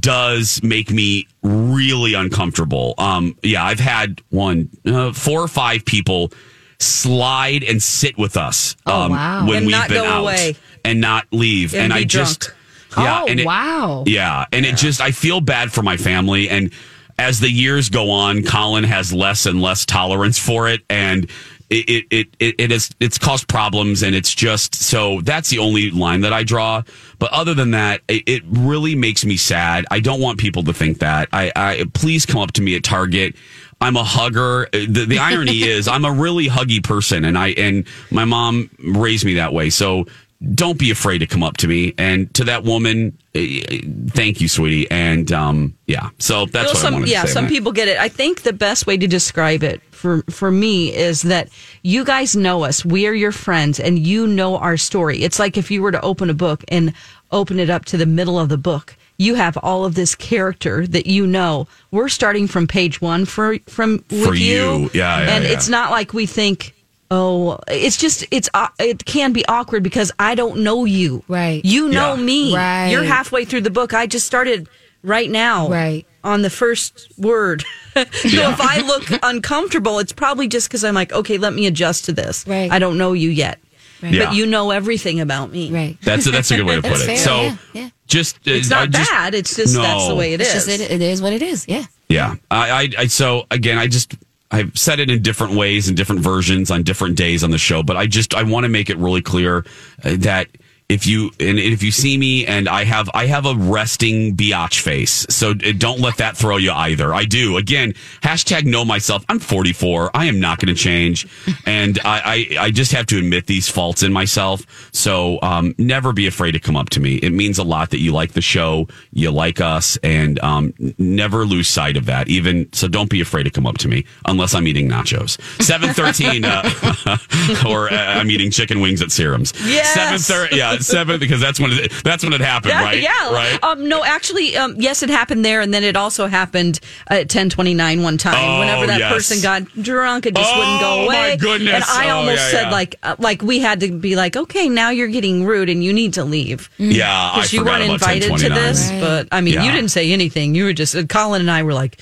does 0.00 0.60
make 0.62 0.90
me 0.90 1.26
really 1.42 2.14
uncomfortable. 2.14 2.94
Um, 2.98 3.38
yeah, 3.42 3.64
I've 3.64 3.78
had 3.80 4.20
one, 4.30 4.68
uh, 4.84 5.12
four 5.12 5.40
or 5.40 5.46
five 5.48 5.84
people 5.84 6.32
slide 6.80 7.62
and 7.62 7.80
sit 7.82 8.18
with 8.18 8.36
us. 8.36 8.76
Oh, 8.84 9.02
um, 9.02 9.12
wow. 9.12 9.46
when 9.46 9.58
And 9.58 9.66
we've 9.66 9.76
not 9.76 9.88
been 9.88 10.02
go 10.02 10.08
out 10.08 10.20
away. 10.22 10.56
and 10.84 11.00
not 11.00 11.26
leave, 11.30 11.72
And 11.72 11.84
and, 11.84 11.92
I 11.94 12.00
be 12.00 12.04
just 12.06 12.40
drunk. 12.40 12.55
Yeah, 12.96 13.22
oh, 13.22 13.26
and 13.26 13.40
it, 13.40 13.46
wow. 13.46 14.04
yeah, 14.06 14.46
and 14.52 14.64
it 14.64 14.76
just 14.76 15.00
I 15.00 15.10
feel 15.10 15.40
bad 15.40 15.72
for 15.72 15.82
my 15.82 15.96
family 15.96 16.48
and 16.48 16.72
as 17.18 17.40
the 17.40 17.50
years 17.50 17.88
go 17.88 18.10
on, 18.10 18.42
Colin 18.42 18.84
has 18.84 19.12
less 19.12 19.46
and 19.46 19.62
less 19.62 19.86
tolerance 19.86 20.38
for 20.38 20.68
it 20.68 20.82
and 20.90 21.30
it 21.70 21.88
it 21.88 22.06
it, 22.10 22.28
it, 22.38 22.54
it 22.58 22.72
is 22.72 22.90
it's 23.00 23.18
caused 23.18 23.48
problems 23.48 24.02
and 24.02 24.14
it's 24.14 24.34
just 24.34 24.74
so 24.74 25.20
that's 25.22 25.50
the 25.50 25.58
only 25.58 25.90
line 25.90 26.20
that 26.20 26.32
I 26.32 26.42
draw. 26.42 26.82
But 27.18 27.32
other 27.32 27.54
than 27.54 27.72
that, 27.72 28.02
it, 28.08 28.22
it 28.26 28.42
really 28.46 28.94
makes 28.94 29.24
me 29.24 29.36
sad. 29.36 29.86
I 29.90 30.00
don't 30.00 30.20
want 30.20 30.38
people 30.38 30.62
to 30.64 30.72
think 30.72 30.98
that. 30.98 31.28
I, 31.32 31.50
I 31.56 31.84
please 31.94 32.26
come 32.26 32.40
up 32.40 32.52
to 32.52 32.62
me 32.62 32.76
at 32.76 32.84
Target. 32.84 33.34
I'm 33.80 33.96
a 33.96 34.04
hugger. 34.04 34.68
The, 34.72 35.06
the 35.06 35.18
irony 35.18 35.62
is 35.62 35.88
I'm 35.88 36.04
a 36.04 36.12
really 36.12 36.46
huggy 36.46 36.82
person 36.82 37.24
and 37.24 37.36
I 37.36 37.48
and 37.48 37.86
my 38.10 38.24
mom 38.24 38.70
raised 38.78 39.24
me 39.24 39.34
that 39.34 39.52
way. 39.52 39.70
So 39.70 40.06
don't 40.54 40.78
be 40.78 40.90
afraid 40.90 41.18
to 41.18 41.26
come 41.26 41.42
up 41.42 41.56
to 41.58 41.68
me. 41.68 41.94
And 41.98 42.32
to 42.34 42.44
that 42.44 42.64
woman, 42.64 43.16
eh, 43.34 43.80
thank 44.08 44.40
you, 44.40 44.48
sweetie. 44.48 44.90
And 44.90 45.32
um, 45.32 45.76
yeah, 45.86 46.10
so 46.18 46.46
that's 46.46 46.74
Well, 46.74 46.82
what 46.84 46.94
I 46.94 46.96
some, 47.00 47.06
yeah, 47.06 47.22
to 47.22 47.28
say. 47.28 47.32
some 47.32 47.48
people 47.48 47.72
get 47.72 47.88
it. 47.88 47.98
I 47.98 48.08
think 48.08 48.42
the 48.42 48.52
best 48.52 48.86
way 48.86 48.96
to 48.96 49.06
describe 49.06 49.62
it 49.62 49.80
for 49.90 50.22
for 50.30 50.50
me 50.50 50.94
is 50.94 51.22
that 51.22 51.48
you 51.82 52.04
guys 52.04 52.36
know 52.36 52.64
us. 52.64 52.84
We 52.84 53.06
are 53.06 53.14
your 53.14 53.32
friends, 53.32 53.80
and 53.80 53.98
you 53.98 54.26
know 54.26 54.58
our 54.58 54.76
story. 54.76 55.22
It's 55.22 55.38
like 55.38 55.56
if 55.56 55.70
you 55.70 55.82
were 55.82 55.92
to 55.92 56.00
open 56.02 56.28
a 56.30 56.34
book 56.34 56.64
and 56.68 56.92
open 57.32 57.58
it 57.58 57.70
up 57.70 57.84
to 57.86 57.96
the 57.96 58.06
middle 58.06 58.38
of 58.38 58.48
the 58.48 58.58
book. 58.58 58.96
You 59.18 59.34
have 59.36 59.56
all 59.62 59.86
of 59.86 59.94
this 59.94 60.14
character 60.14 60.86
that 60.88 61.06
you 61.06 61.26
know. 61.26 61.66
We're 61.90 62.10
starting 62.10 62.46
from 62.46 62.66
page 62.66 63.00
one 63.00 63.24
for 63.24 63.58
from 63.66 64.00
For 64.00 64.30
with 64.30 64.38
you. 64.38 64.90
Yeah, 64.92 65.20
yeah, 65.24 65.34
and 65.34 65.44
yeah. 65.44 65.50
it's 65.50 65.68
not 65.70 65.90
like 65.90 66.12
we 66.12 66.26
think. 66.26 66.74
Oh, 67.10 67.58
it's 67.68 67.96
just 67.96 68.24
it's 68.30 68.48
au- 68.54 68.68
it 68.78 69.04
can 69.04 69.32
be 69.32 69.44
awkward 69.46 69.82
because 69.82 70.10
I 70.18 70.34
don't 70.34 70.60
know 70.60 70.84
you. 70.84 71.22
Right. 71.28 71.64
You 71.64 71.88
know 71.88 72.14
Yeah. 72.14 72.22
me. 72.22 72.54
Right. 72.56 72.88
You're 72.90 73.04
halfway 73.04 73.44
through 73.44 73.60
the 73.62 73.70
book. 73.70 73.94
I 73.94 74.06
just 74.06 74.26
started 74.26 74.68
right 75.02 75.30
now 75.30 75.68
Right. 75.68 76.04
on 76.24 76.42
the 76.42 76.50
first 76.50 77.12
word. 77.16 77.62
so 77.94 78.04
Yeah. 78.24 78.52
if 78.52 78.60
I 78.60 78.80
look 78.80 79.04
uncomfortable, 79.22 80.00
it's 80.00 80.12
probably 80.12 80.48
just 80.48 80.68
because 80.68 80.82
I'm 80.84 80.94
like, 80.94 81.12
okay, 81.12 81.38
let 81.38 81.54
me 81.54 81.66
adjust 81.66 82.06
to 82.06 82.12
this. 82.12 82.44
Right. 82.46 82.70
I 82.72 82.78
don't 82.80 82.98
know 82.98 83.12
you 83.12 83.30
yet, 83.30 83.60
Yeah. 84.02 84.24
but 84.26 84.34
you 84.34 84.44
know 84.46 84.72
everything 84.72 85.20
about 85.20 85.52
me. 85.52 85.70
Right. 85.70 85.96
That's 86.02 86.26
a, 86.26 86.30
that's 86.32 86.50
a 86.50 86.56
good 86.56 86.66
way 86.66 86.76
to 86.76 86.82
put 86.82 86.92
it. 87.00 87.06
fair, 87.06 87.16
so 87.18 87.36
yeah, 87.42 87.56
yeah. 87.72 87.88
just 88.08 88.36
uh, 88.48 88.50
It's 88.52 88.68
not 88.70 88.90
just- 88.90 89.08
bad. 89.10 89.34
It's 89.34 89.54
just 89.54 89.76
that's 89.76 90.08
the 90.08 90.14
way 90.16 90.32
it 90.32 90.40
it 90.40 90.46
is. 90.48 90.52
Just, 90.54 90.68
it, 90.68 90.80
it 90.90 91.00
is 91.02 91.22
what 91.22 91.32
it 91.32 91.42
is. 91.42 91.66
Yeah. 91.68 91.84
Yeah. 92.08 92.34
I, 92.50 92.70
I, 92.70 92.88
I, 92.98 93.06
so 93.06 93.46
again, 93.50 93.78
I 93.78 93.86
just, 93.86 94.14
I've 94.50 94.76
said 94.78 95.00
it 95.00 95.10
in 95.10 95.22
different 95.22 95.54
ways 95.54 95.88
and 95.88 95.96
different 95.96 96.20
versions 96.20 96.70
on 96.70 96.82
different 96.82 97.16
days 97.16 97.42
on 97.42 97.50
the 97.50 97.58
show, 97.58 97.82
but 97.82 97.96
I 97.96 98.06
just, 98.06 98.34
I 98.34 98.42
want 98.44 98.64
to 98.64 98.68
make 98.68 98.90
it 98.90 98.96
really 98.96 99.22
clear 99.22 99.64
uh, 100.04 100.16
that 100.18 100.48
if 100.88 101.06
you, 101.06 101.30
and 101.40 101.58
if 101.58 101.82
you 101.82 101.90
see 101.90 102.16
me 102.16 102.46
and 102.46 102.68
I 102.68 102.84
have, 102.84 103.10
I 103.12 103.26
have 103.26 103.44
a 103.44 103.54
resting 103.54 104.36
biatch 104.36 104.80
face. 104.80 105.26
So 105.28 105.50
uh, 105.50 105.72
don't 105.76 106.00
let 106.00 106.18
that 106.18 106.36
throw 106.36 106.58
you 106.58 106.70
either. 106.70 107.12
I 107.12 107.24
do. 107.24 107.56
Again, 107.56 107.92
hashtag 108.22 108.66
know 108.66 108.84
myself. 108.84 109.24
I'm 109.28 109.40
44. 109.40 110.12
I 110.14 110.26
am 110.26 110.38
not 110.38 110.60
going 110.60 110.72
to 110.72 110.80
change. 110.80 111.26
And 111.64 111.98
I, 112.04 112.46
I, 112.58 112.64
I 112.66 112.70
just 112.70 112.92
have 112.92 113.06
to 113.06 113.18
admit 113.18 113.46
these 113.46 113.68
faults 113.68 114.04
in 114.04 114.12
myself. 114.12 114.64
So, 114.92 115.40
um, 115.42 115.74
never 115.76 116.12
be 116.12 116.28
afraid 116.28 116.52
to 116.52 116.60
come 116.60 116.76
up 116.76 116.90
to 116.90 117.00
me. 117.00 117.16
It 117.16 117.30
means 117.30 117.58
a 117.58 117.64
lot 117.64 117.90
that 117.90 117.98
you 117.98 118.12
like 118.12 118.32
the 118.32 118.40
show, 118.40 118.86
you 119.12 119.32
like 119.32 119.60
us, 119.60 119.96
and, 120.04 120.38
um, 120.40 120.72
never 120.98 121.44
lose 121.44 121.68
sight 121.68 121.96
of 121.96 122.06
that. 122.06 122.28
Even, 122.28 122.72
so 122.72 122.86
don't 122.86 123.10
be 123.10 123.20
afraid 123.20 123.42
to 123.42 123.50
come 123.50 123.66
up 123.66 123.78
to 123.78 123.88
me 123.88 124.04
unless 124.24 124.54
I'm 124.54 124.68
eating 124.68 124.88
nachos. 124.88 125.40
713, 125.62 126.44
uh, 126.44 127.18
or 127.68 127.92
uh, 127.92 127.96
I'm 127.96 128.30
eating 128.30 128.52
chicken 128.52 128.80
wings 128.80 129.02
at 129.02 129.10
Serums. 129.10 129.52
Yes. 129.64 129.94
730, 129.94 130.56
yeah, 130.56 130.75
seven, 130.82 131.18
because 131.20 131.40
that's 131.40 131.58
when 131.60 131.70
it, 131.72 131.92
that's 132.04 132.22
when 132.24 132.32
it 132.32 132.40
happened, 132.40 132.72
Yeah, 132.72 132.82
right? 132.82 133.02
yeah. 133.02 133.32
Right? 133.32 133.62
Um, 133.62 133.88
no, 133.88 134.04
actually, 134.04 134.56
um, 134.56 134.74
yes, 134.78 135.02
it 135.02 135.10
happened 135.10 135.44
there, 135.44 135.60
and 135.60 135.72
then 135.72 135.84
it 135.84 135.96
also 135.96 136.26
happened 136.26 136.80
at 137.08 137.28
ten 137.28 137.48
twenty 137.50 137.74
nine 137.74 138.02
one 138.02 138.18
time. 138.18 138.34
Oh, 138.36 138.60
whenever 138.60 138.86
that 138.86 138.98
yes. 138.98 139.12
person 139.12 139.42
got 139.42 139.64
drunk, 139.82 140.26
it 140.26 140.34
just 140.34 140.56
wouldn't 140.56 140.80
go 140.80 141.04
away. 141.04 141.16
Oh, 141.16 141.30
my 141.30 141.36
goodness. 141.36 141.74
And 141.74 141.84
I 141.86 142.10
Oh, 142.10 142.16
almost 142.18 142.38
yeah, 142.38 142.50
said 142.50 142.62
yeah. 142.64 142.70
like, 142.70 142.96
uh, 143.02 143.16
like 143.18 143.42
we 143.42 143.58
had 143.60 143.80
to 143.80 143.90
be 143.92 144.16
like, 144.16 144.36
okay, 144.36 144.68
now 144.68 144.90
you're 144.90 145.08
getting 145.08 145.44
rude, 145.44 145.68
and 145.68 145.82
you 145.82 145.92
need 145.92 146.14
to 146.14 146.24
leave. 146.24 146.68
yeah, 146.78 147.32
Because 147.34 147.52
you 147.52 147.64
weren't 147.64 147.82
invited 147.82 148.36
to 148.36 148.48
this, 148.48 148.90
Right. 148.90 149.00
but 149.00 149.28
I 149.32 149.40
mean, 149.40 149.54
Yeah. 149.54 149.64
you 149.64 149.72
didn't 149.72 149.90
say 149.90 150.12
anything. 150.12 150.54
You 150.54 150.64
were 150.64 150.72
just 150.72 150.94
uh, 150.94 151.04
Colin 151.04 151.40
and 151.40 151.50
I 151.50 151.62
were 151.62 151.74
like, 151.74 151.98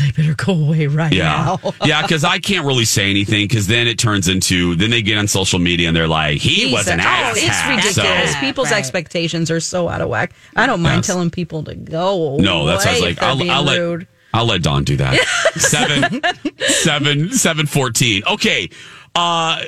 they 0.00 0.10
better 0.10 0.34
go 0.34 0.52
away 0.52 0.86
right 0.86 1.12
Yeah. 1.12 1.56
now. 1.62 1.72
yeah, 1.84 2.02
because 2.02 2.24
I 2.24 2.38
can't 2.38 2.66
really 2.66 2.84
say 2.84 3.08
anything 3.10 3.46
because 3.46 3.66
then 3.66 3.86
it 3.86 3.98
turns 3.98 4.28
into, 4.28 4.74
then 4.76 4.90
they 4.90 5.02
get 5.02 5.16
on 5.18 5.28
social 5.28 5.58
media 5.58 5.88
and 5.88 5.96
they're 5.96 6.08
like, 6.08 6.38
he 6.38 6.66
He 6.66 6.72
was 6.72 6.84
said- 6.86 6.94
an 6.98 7.00
oh, 7.00 7.08
ass. 7.08 7.36
it's 7.36 7.66
ridiculous. 7.94 8.32
So, 8.32 8.40
People's 8.40 8.70
Right. 8.70 8.78
expectations 8.78 9.50
are 9.50 9.60
so 9.60 9.88
out 9.88 10.00
of 10.00 10.08
whack. 10.08 10.32
I 10.56 10.66
don't 10.66 10.82
mind 10.82 10.96
Yes. 10.98 11.06
telling 11.06 11.30
people 11.30 11.62
to 11.64 11.74
go. 11.74 12.36
no, 12.38 12.66
that 12.66 12.82
sounds 12.82 12.98
away 12.98 13.08
like, 13.08 13.12
if 13.12 13.20
they're 13.20 13.28
I'll, 13.28 13.38
being 13.38 13.50
I'll 13.50 13.62
let. 13.62 14.06
I'll 14.34 14.46
let 14.46 14.62
Dawn 14.62 14.82
do 14.84 14.96
that. 14.96 15.18
seven, 15.56 16.20
seven, 16.58 17.30
seven, 17.32 17.66
fourteen. 17.66 18.22
Okay. 18.26 18.70
Uh, 19.14 19.60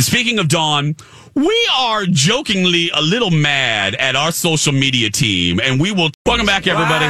speaking 0.00 0.40
of 0.40 0.48
Dawn, 0.48 0.96
we 1.34 1.68
are 1.78 2.06
jokingly 2.06 2.90
a 2.92 3.00
little 3.00 3.30
mad 3.30 3.94
at 3.94 4.16
our 4.16 4.32
social 4.32 4.72
media 4.72 5.10
team, 5.10 5.60
and 5.62 5.80
we 5.80 5.92
will 5.92 6.10
welcome 6.26 6.44
back 6.46 6.66
everybody. 6.66 7.06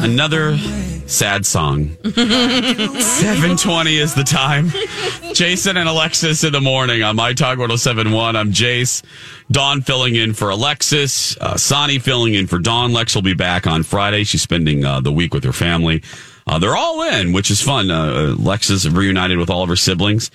Another 0.00 0.56
sad 1.06 1.44
song. 1.46 1.96
720 2.04 3.96
is 3.96 4.14
the 4.14 4.22
time. 4.24 4.70
Jason 5.34 5.76
and 5.76 5.88
Alexis 5.88 6.44
in 6.44 6.52
the 6.52 6.60
morning 6.60 7.02
on 7.02 7.16
My 7.16 7.32
Talk 7.32 7.58
1071. 7.58 8.36
I'm 8.36 8.52
Jace. 8.52 9.02
Dawn 9.50 9.82
filling 9.82 10.14
in 10.16 10.32
for 10.32 10.50
Alexis. 10.50 11.36
Uh, 11.38 11.56
Sonny 11.56 11.98
filling 11.98 12.34
in 12.34 12.46
for 12.46 12.58
Dawn. 12.58 12.92
Lex 12.92 13.14
will 13.14 13.22
be 13.22 13.34
back 13.34 13.66
on 13.66 13.82
Friday. 13.82 14.24
She's 14.24 14.42
spending 14.42 14.84
uh, 14.84 15.00
the 15.00 15.12
week 15.12 15.34
with 15.34 15.44
her 15.44 15.52
family. 15.52 16.02
Uh, 16.46 16.58
they're 16.58 16.76
all 16.76 17.02
in, 17.02 17.32
which 17.32 17.50
is 17.50 17.60
fun. 17.60 17.90
Uh, 17.90 18.34
Lex 18.38 18.70
is 18.70 18.88
reunited 18.88 19.38
with 19.38 19.50
all 19.50 19.62
of 19.62 19.68
her 19.68 19.76
siblings, 19.76 20.30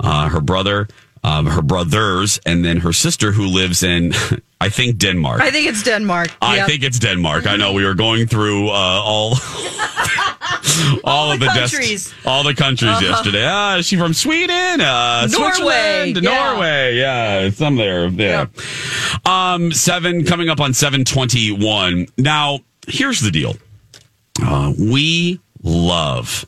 uh, 0.00 0.28
her 0.28 0.40
brother, 0.40 0.88
um, 1.22 1.46
her 1.46 1.62
brothers, 1.62 2.40
and 2.46 2.64
then 2.64 2.78
her 2.78 2.92
sister 2.92 3.32
who 3.32 3.46
lives 3.46 3.82
in, 3.82 4.12
I 4.60 4.68
think, 4.70 4.98
Denmark. 4.98 5.40
I 5.40 5.50
think 5.50 5.66
it's 5.68 5.82
Denmark. 5.82 6.30
I 6.40 6.56
Yep. 6.56 6.66
think 6.66 6.82
it's 6.82 6.98
Denmark. 6.98 7.46
I 7.46 7.56
know 7.56 7.72
we 7.72 7.84
were 7.84 7.94
going 7.94 8.26
through 8.26 8.68
uh, 8.68 8.72
all 8.72 9.34
all, 11.04 11.32
of 11.32 11.40
the 11.40 11.46
the, 11.46 11.52
des- 11.52 11.60
countries. 11.60 12.14
all 12.24 12.42
the 12.44 12.54
countries 12.54 13.00
yesterday. 13.00 13.44
Ah, 13.46 13.76
is 13.76 13.86
she 13.86 13.96
from 13.96 14.12
Sweden? 14.14 14.80
Uh, 14.80 15.26
Norway, 15.30 16.12
yeah. 16.14 16.20
Norway. 16.20 16.96
Yeah, 16.96 17.50
some 17.50 17.76
there. 17.76 18.08
Yeah. 18.08 18.46
Um, 19.26 19.72
seven 19.72 20.24
coming 20.24 20.48
up 20.48 20.60
on 20.60 20.74
seven 20.74 21.04
twenty 21.04 21.50
one. 21.52 22.06
Now, 22.18 22.60
here's 22.86 23.20
the 23.20 23.30
deal. 23.30 23.56
Uh, 24.42 24.72
we 24.78 25.40
love 25.62 26.46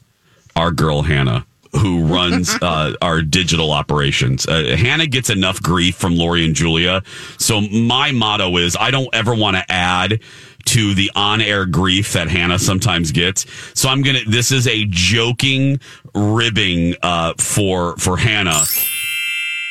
our 0.57 0.71
girl 0.71 1.03
Hannah. 1.03 1.47
Who 1.81 2.05
runs 2.05 2.51
uh, 2.63 2.95
our 3.01 3.23
digital 3.23 3.73
operations? 3.73 4.47
Uh, 4.47 4.77
Hannah 4.77 5.07
gets 5.07 5.31
enough 5.31 5.63
grief 5.63 5.97
from 5.97 6.17
Lori 6.17 6.45
and 6.45 6.55
Julia. 6.55 7.03
So 7.39 7.61
my 7.61 8.13
motto 8.13 8.57
is 8.59 8.77
I 8.79 8.91
don't 8.91 9.13
ever 9.15 9.35
want 9.35 9.57
to 9.57 9.73
add 9.73 10.21
to 10.65 10.95
the 10.95 11.11
on-air 11.17 11.67
grief 11.67 12.13
that 12.13 12.29
Hannah 12.29 12.59
sometimes 12.59 13.11
gets. 13.11 13.47
So 13.75 13.89
I'm 13.89 14.03
gonna. 14.03 14.21
This 14.27 14.53
is 14.53 14.67
a 14.67 14.85
joking 14.87 15.81
ribbing 16.15 16.95
uh, 17.03 17.35
for 17.39 17.97
for 17.97 18.17
Hannah 18.17 18.63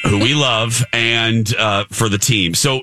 who 0.03 0.19
we 0.19 0.33
love, 0.33 0.83
and 0.93 1.53
uh, 1.55 1.85
for 1.89 2.09
the 2.09 2.17
team. 2.17 2.53
So 2.53 2.81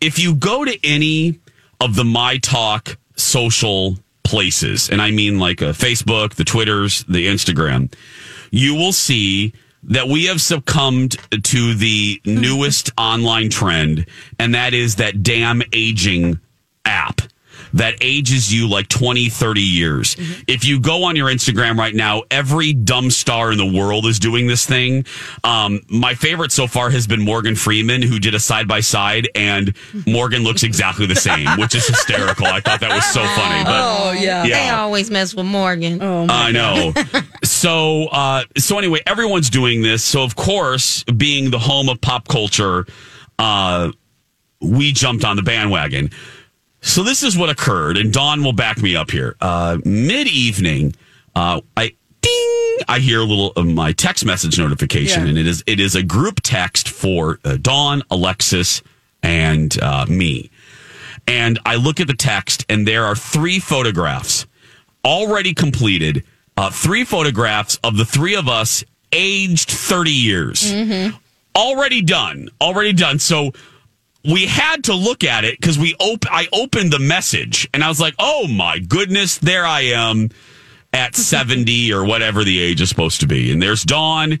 if 0.00 0.18
you 0.18 0.34
go 0.34 0.64
to 0.64 0.78
any 0.84 1.40
of 1.80 1.94
the 1.94 2.04
My 2.04 2.38
Talk 2.38 2.98
social 3.16 3.96
places, 4.22 4.90
and 4.90 5.00
I 5.00 5.10
mean 5.10 5.38
like 5.38 5.62
uh, 5.62 5.72
Facebook, 5.72 6.34
the 6.34 6.44
Twitters, 6.44 7.04
the 7.04 7.26
Instagram, 7.26 7.92
you 8.50 8.74
will 8.74 8.92
see 8.92 9.52
that 9.84 10.08
we 10.08 10.26
have 10.26 10.40
succumbed 10.40 11.16
to 11.44 11.74
the 11.74 12.20
newest 12.24 12.90
online 12.98 13.48
trend, 13.48 14.06
and 14.38 14.54
that 14.54 14.74
is 14.74 14.96
that 14.96 15.22
damn 15.22 15.62
aging 15.72 16.40
app 16.84 17.20
that 17.74 17.96
ages 18.00 18.52
you 18.52 18.68
like 18.68 18.88
20, 18.88 19.28
30 19.28 19.60
years. 19.60 20.16
If 20.46 20.64
you 20.64 20.80
go 20.80 21.04
on 21.04 21.16
your 21.16 21.28
Instagram 21.28 21.76
right 21.78 21.94
now, 21.94 22.22
every 22.30 22.72
dumb 22.72 23.10
star 23.10 23.52
in 23.52 23.58
the 23.58 23.66
world 23.66 24.06
is 24.06 24.18
doing 24.18 24.46
this 24.46 24.66
thing. 24.66 25.04
Um, 25.44 25.80
my 25.88 26.14
favorite 26.14 26.52
so 26.52 26.66
far 26.66 26.90
has 26.90 27.06
been 27.06 27.20
Morgan 27.20 27.56
Freeman, 27.56 28.02
who 28.02 28.18
did 28.18 28.34
a 28.34 28.40
side 28.40 28.68
by 28.68 28.80
side, 28.80 29.28
and 29.34 29.74
Morgan 30.06 30.42
looks 30.42 30.62
exactly 30.62 31.06
the 31.06 31.16
same, 31.16 31.48
which 31.58 31.74
is 31.74 31.86
hysterical. 31.86 32.46
I 32.46 32.60
thought 32.60 32.80
that 32.80 32.94
was 32.94 33.04
so 33.06 33.22
funny. 33.22 33.64
But 33.64 33.78
Oh 33.78 34.12
yeah. 34.12 34.42
They 34.44 34.68
always 34.70 35.10
mess 35.10 35.34
with 35.34 35.46
Morgan. 35.46 36.02
Oh 36.02 36.26
my 36.26 36.48
I 36.48 36.52
know. 36.52 36.92
so, 37.44 38.06
uh, 38.06 38.44
so 38.56 38.78
anyway, 38.78 39.00
everyone's 39.06 39.50
doing 39.50 39.82
this. 39.82 40.04
So, 40.04 40.22
of 40.22 40.36
course, 40.36 41.04
being 41.04 41.50
the 41.50 41.58
home 41.58 41.88
of 41.88 42.00
pop 42.00 42.28
culture, 42.28 42.86
uh, 43.38 43.92
we 44.60 44.92
jumped 44.92 45.24
on 45.24 45.36
the 45.36 45.42
bandwagon. 45.42 46.10
So, 46.80 47.02
this 47.02 47.22
is 47.22 47.36
what 47.36 47.50
occurred, 47.50 47.96
and 47.96 48.12
Dawn 48.12 48.42
will 48.44 48.52
back 48.52 48.78
me 48.80 48.94
up 48.96 49.10
here. 49.10 49.36
Uh, 49.40 49.78
Mid 49.84 50.26
evening, 50.28 50.94
uh, 51.34 51.60
I 51.76 51.92
ding, 52.20 52.78
I 52.88 52.98
hear 53.00 53.20
a 53.20 53.24
little 53.24 53.52
of 53.56 53.66
my 53.66 53.92
text 53.92 54.24
message 54.24 54.58
notification, 54.58 55.24
Yeah. 55.24 55.28
and 55.30 55.38
it 55.38 55.46
is 55.46 55.62
it 55.66 55.80
is 55.80 55.94
a 55.96 56.02
group 56.02 56.40
text 56.42 56.88
for 56.88 57.40
uh, 57.44 57.56
Dawn, 57.60 58.02
Alexis, 58.10 58.82
and 59.22 59.76
uh, 59.82 60.06
me. 60.08 60.50
And 61.26 61.58
I 61.66 61.74
look 61.76 62.00
at 62.00 62.06
the 62.06 62.14
text, 62.14 62.64
and 62.68 62.86
there 62.86 63.04
are 63.04 63.16
three 63.16 63.58
photographs 63.58 64.46
already 65.04 65.54
completed. 65.54 66.24
Uh, 66.56 66.70
three 66.70 67.04
photographs 67.04 67.78
of 67.84 67.96
the 67.96 68.04
three 68.04 68.34
of 68.34 68.48
us 68.48 68.82
aged 69.12 69.70
30 69.70 70.10
years. 70.10 70.72
Already 71.54 72.02
done. 72.02 72.48
Already 72.60 72.92
done. 72.92 73.18
So 73.20 73.52
we 74.30 74.46
had 74.46 74.84
to 74.84 74.94
look 74.94 75.24
at 75.24 75.44
it 75.44 75.58
because 75.60 75.78
we 75.78 75.94
op- 75.98 76.30
I 76.30 76.48
opened 76.52 76.92
the 76.92 76.98
message 76.98 77.68
and 77.72 77.82
I 77.82 77.88
was 77.88 78.00
like, 78.00 78.14
oh 78.18 78.46
my 78.46 78.78
goodness, 78.78 79.38
there 79.38 79.64
I 79.64 79.80
am 79.82 80.28
at 80.92 81.16
70 81.16 81.92
or 81.92 82.04
whatever 82.04 82.44
the 82.44 82.60
age 82.60 82.80
is 82.80 82.88
supposed 82.88 83.20
to 83.20 83.26
be. 83.26 83.50
And 83.50 83.62
there's 83.62 83.82
Dawn 83.84 84.38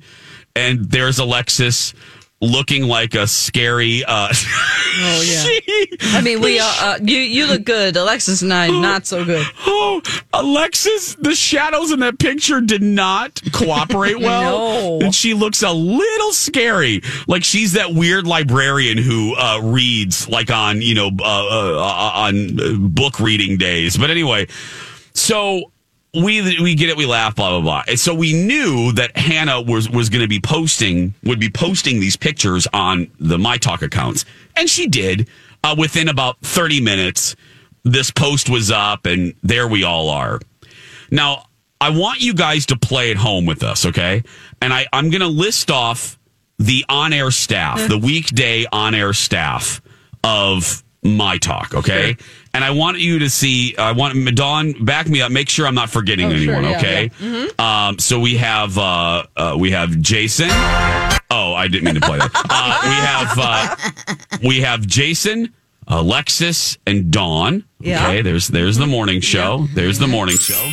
and 0.54 0.90
there's 0.90 1.18
Alexis 1.18 1.94
looking 2.40 2.84
like 2.84 3.14
a 3.14 3.26
scary 3.26 4.04
uh 4.04 4.32
Oh 5.00 5.22
yeah. 5.22 5.84
I 6.16 6.20
mean, 6.22 6.40
we 6.40 6.58
uh, 6.58 6.64
uh, 6.64 6.98
you 7.00 7.18
you 7.18 7.46
look 7.46 7.64
good. 7.64 7.96
Alexis 7.96 8.42
and 8.42 8.52
I 8.52 8.68
not 8.68 9.06
so 9.06 9.24
good. 9.24 9.46
Oh, 9.66 10.02
Alexis, 10.32 11.14
the 11.14 11.34
shadows 11.34 11.92
in 11.92 12.00
that 12.00 12.18
picture 12.18 12.60
did 12.60 12.82
not 12.82 13.40
cooperate 13.52 14.18
well. 14.20 14.98
No. 14.98 15.06
And 15.06 15.14
she 15.14 15.34
looks 15.34 15.62
a 15.62 15.70
little 15.70 16.32
scary. 16.32 17.02
Like 17.28 17.44
she's 17.44 17.74
that 17.74 17.94
weird 17.94 18.26
librarian 18.26 18.98
who 18.98 19.36
uh, 19.36 19.60
reads 19.62 20.28
like 20.28 20.50
on, 20.50 20.82
you 20.82 20.94
know, 20.94 21.10
uh, 21.20 21.46
uh, 21.46 22.12
on 22.14 22.60
uh, 22.60 22.72
book 22.78 23.20
reading 23.20 23.56
days. 23.56 23.96
But 23.96 24.10
anyway, 24.10 24.48
so 25.14 25.70
we 26.14 26.60
we 26.60 26.74
get 26.74 26.88
it, 26.88 26.96
we 26.96 27.06
laugh, 27.06 27.36
blah 27.36 27.50
blah 27.50 27.60
blah. 27.60 27.82
And 27.86 27.98
so 27.98 28.14
we 28.14 28.32
knew 28.32 28.92
that 28.92 29.16
Hannah 29.16 29.60
was 29.60 29.90
was 29.90 30.08
going 30.08 30.22
to 30.22 30.28
be 30.28 30.40
posting 30.40 31.14
would 31.24 31.40
be 31.40 31.50
posting 31.50 32.00
these 32.00 32.16
pictures 32.16 32.66
on 32.72 33.10
the 33.18 33.38
My 33.38 33.58
Talk 33.58 33.82
accounts, 33.82 34.24
and 34.56 34.68
she 34.68 34.86
did. 34.86 35.28
Uh, 35.64 35.74
within 35.76 36.08
about 36.08 36.38
thirty 36.40 36.80
minutes, 36.80 37.34
this 37.82 38.10
post 38.10 38.48
was 38.48 38.70
up, 38.70 39.06
and 39.06 39.34
there 39.42 39.66
we 39.66 39.82
all 39.82 40.08
are. 40.08 40.40
Now, 41.10 41.46
I 41.80 41.90
want 41.90 42.20
you 42.20 42.32
guys 42.32 42.66
to 42.66 42.76
play 42.76 43.10
at 43.10 43.16
home 43.16 43.44
with 43.44 43.62
us, 43.62 43.86
okay? 43.86 44.22
And 44.60 44.72
I, 44.72 44.86
I'm 44.92 45.10
going 45.10 45.20
to 45.20 45.28
list 45.28 45.70
off 45.70 46.18
the 46.58 46.84
on 46.88 47.12
air 47.12 47.30
staff, 47.30 47.88
the 47.88 47.98
weekday 47.98 48.66
on 48.70 48.94
air 48.94 49.12
staff 49.12 49.80
of 50.24 50.82
My 51.02 51.38
Talk, 51.38 51.74
okay? 51.74 52.16
And 52.52 52.64
I 52.64 52.70
want 52.72 52.98
you 52.98 53.20
to 53.20 53.30
see, 53.30 53.76
I 53.76 53.92
want 53.92 54.34
Dawn, 54.34 54.84
back 54.84 55.06
me 55.08 55.22
up, 55.22 55.30
make 55.30 55.48
sure 55.48 55.66
I'm 55.66 55.74
not 55.74 55.90
forgetting 55.90 56.26
Oh, 56.26 56.36
sure, 56.36 56.54
anyone, 56.54 56.64
yeah, 56.64 56.78
okay? 56.78 57.10
Um, 57.58 57.98
so 57.98 58.18
we 58.18 58.36
have, 58.36 58.76
uh, 58.76 59.24
uh, 59.36 59.56
we 59.58 59.70
have 59.70 59.98
Jason. 60.00 60.48
Oh, 61.30 61.54
I 61.54 61.68
didn't 61.68 61.84
mean 61.84 61.94
to 61.94 62.00
play 62.00 62.18
that. 62.18 62.30
Uh, 62.50 62.80
we 62.84 62.94
have, 62.96 63.38
uh, 63.38 64.48
we 64.48 64.60
have 64.62 64.86
Jason, 64.86 65.54
Alexis, 65.86 66.78
and 66.86 67.10
Dawn. 67.10 67.64
Yeah. 67.80 68.04
Okay, 68.08 68.22
there's 68.22 68.48
there's 68.48 68.76
the 68.76 68.86
morning 68.86 69.20
show. 69.20 69.66
There's 69.74 69.98
the 69.98 70.08
morning 70.08 70.36
show. 70.36 70.70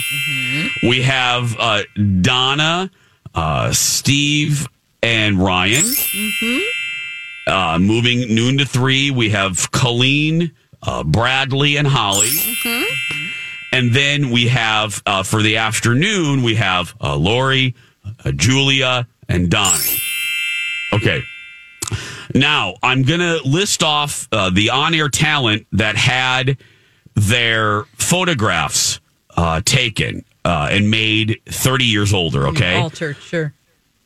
We 0.81 1.03
have 1.03 1.55
uh, 1.59 1.83
Donna, 2.21 2.89
uh, 3.35 3.71
Steve, 3.73 4.67
and 5.03 5.37
Ryan. 5.39 5.83
Uh, 7.47 7.77
moving 7.79 8.33
noon 8.33 8.57
to 8.57 8.65
three, 8.65 9.11
we 9.11 9.29
have 9.29 9.71
Colleen, 9.71 10.51
uh, 10.81 11.03
Bradley, 11.03 11.77
and 11.77 11.87
Holly. 11.87 12.31
And 13.71 13.93
then 13.93 14.31
we 14.31 14.47
have 14.47 15.01
uh, 15.05 15.23
for 15.23 15.41
the 15.41 15.57
afternoon, 15.57 16.43
we 16.43 16.55
have 16.55 16.95
uh, 17.01 17.15
Lori, 17.15 17.75
uh, 18.23 18.31
Julia, 18.31 19.07
and 19.27 19.49
Donnie. 19.49 19.99
Okay. 20.93 21.23
Now, 22.33 22.75
I'm 22.81 23.03
going 23.03 23.19
to 23.19 23.41
list 23.47 23.83
off 23.83 24.27
uh, 24.31 24.49
the 24.49 24.69
on 24.71 24.93
air 24.93 25.09
talent 25.09 25.67
that 25.73 25.95
had 25.95 26.57
their 27.15 27.83
photographs 27.95 28.99
uh, 29.37 29.61
taken 29.63 30.23
uh, 30.43 30.69
and 30.71 30.89
made 30.89 31.41
30 31.45 31.85
years 31.85 32.13
older, 32.13 32.47
okay? 32.47 32.75
Altered, 32.75 33.17
sure. 33.17 33.53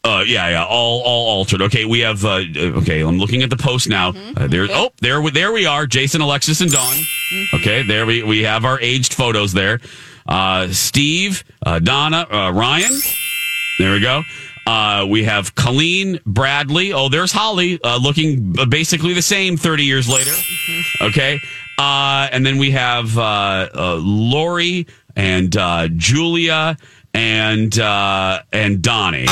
Uh, 0.04 0.24
yeah, 0.26 0.50
yeah, 0.50 0.64
all 0.66 1.02
all 1.02 1.28
altered. 1.38 1.62
Okay, 1.64 1.84
we 1.86 2.00
have. 2.00 2.24
Uh, 2.24 2.42
okay, 2.58 3.02
I'm 3.02 3.18
looking 3.20 3.44
at 3.44 3.50
the 3.50 3.58
post 3.58 3.90
now. 3.90 4.10
Uh, 4.38 4.48
there. 4.48 4.68
Oh, 4.70 4.92
there, 5.02 5.22
we- 5.22 5.32
there 5.32 5.52
we 5.52 5.66
are. 5.66 5.86
Jason, 5.86 6.22
Alexis, 6.22 6.62
and 6.62 6.72
Dawn. 6.72 6.96
Okay, 7.54 7.84
there 7.84 8.06
we 8.06 8.24
we 8.24 8.44
have 8.44 8.64
our 8.66 8.80
aged 8.80 9.14
photos 9.14 9.52
there. 9.54 9.80
Uh, 10.28 10.68
Steve, 10.70 11.44
uh, 11.66 11.80
Donna, 11.80 12.26
uh, 12.32 12.52
Ryan. 12.54 12.92
There 13.78 13.94
we 13.94 14.00
go. 14.00 14.24
Uh, 14.66 15.06
we 15.10 15.24
have 15.24 15.56
Colleen, 15.56 16.20
Bradley. 16.26 16.94
Oh, 16.94 17.10
there's 17.10 17.32
Holly, 17.32 17.80
uh, 17.84 17.98
looking 17.98 18.54
basically 18.70 19.14
the 19.14 19.22
same 19.22 19.58
30 19.58 19.84
years 19.84 20.08
later. 20.08 20.32
Okay. 21.02 21.40
Uh, 21.78 22.28
and 22.32 22.46
then 22.46 22.58
we 22.58 22.70
have 22.72 23.18
uh, 23.18 23.70
uh, 23.74 23.96
Lori 24.00 24.86
and 25.16 25.56
uh, 25.58 25.88
Julia 25.96 26.78
and 27.14 27.78
uh, 27.80 28.42
and 28.54 28.82
Donnie. 28.82 29.26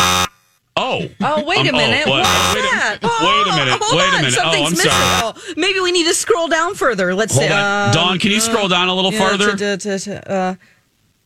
Oh. 0.79 1.01
Oh, 1.21 1.43
wait 1.43 1.57
a 1.65 1.69
Um, 1.69 1.75
oh, 1.75 1.77
minute. 1.77 2.07
what- 2.07 2.19
What's 2.21 2.55
wait 2.55 2.63
a- 2.63 2.69
that? 2.71 2.97
wait 3.01 3.47
a 3.47 3.55
minute, 3.57 3.79
hold 3.81 3.97
wait 3.97 4.03
a 4.05 4.15
on. 4.15 4.21
minute. 4.21 4.33
Oh, 4.37 4.43
Something's 4.43 4.67
I'm 4.67 4.71
missing. 4.73 4.91
sorry. 4.91 5.21
Oh, 5.23 5.53
maybe 5.57 5.79
we 5.79 5.91
need 5.91 6.05
to 6.05 6.13
scroll 6.13 6.47
down 6.47 6.75
further. 6.75 7.15
Let's 7.15 7.33
Hold 7.35 7.47
see. 7.47 7.53
um, 7.53 7.91
Dawn, 7.91 8.19
can 8.19 8.31
you 8.31 8.39
scroll 8.39 8.67
down 8.67 8.87
a 8.87 8.93
little 8.93 9.11
yeah, 9.11 9.19
farther? 9.19 10.21
uh, 10.27 10.55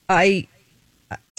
I 0.09 0.47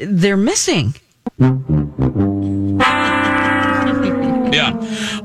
They're 0.00 0.36
missing. 0.36 0.94
Yeah. 4.52 4.70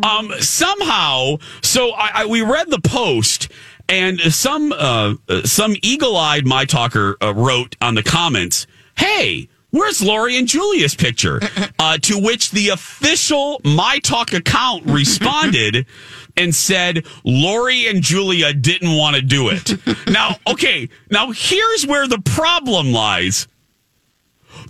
Um, 0.03 0.31
somehow, 0.39 1.37
so 1.61 1.91
I, 1.91 2.11
I, 2.13 2.25
we 2.25 2.41
read 2.41 2.69
the 2.69 2.79
post, 2.79 3.49
and 3.89 4.19
some 4.19 4.73
uh, 4.73 5.15
some 5.43 5.75
eagle 5.81 6.15
eyed 6.17 6.45
my 6.45 6.65
talker 6.65 7.17
uh, 7.21 7.33
wrote 7.33 7.75
on 7.81 7.95
the 7.95 8.03
comments, 8.03 8.67
"Hey." 8.97 9.49
Where's 9.71 10.01
Lori 10.01 10.37
and 10.37 10.47
Julia's 10.47 10.95
picture? 10.95 11.41
Uh, 11.77 11.97
to 11.99 12.17
which 12.17 12.51
the 12.51 12.69
official 12.69 13.59
My 13.63 13.99
Talk 13.99 14.33
account 14.33 14.85
responded 14.85 15.85
and 16.37 16.55
said, 16.55 17.05
Lori 17.23 17.87
and 17.87 18.01
Julia 18.01 18.53
didn't 18.53 18.97
want 18.97 19.17
to 19.17 19.21
do 19.21 19.49
it. 19.49 19.77
now, 20.09 20.37
okay, 20.47 20.89
now 21.11 21.31
here's 21.31 21.85
where 21.85 22.07
the 22.07 22.19
problem 22.19 22.91
lies. 22.91 23.47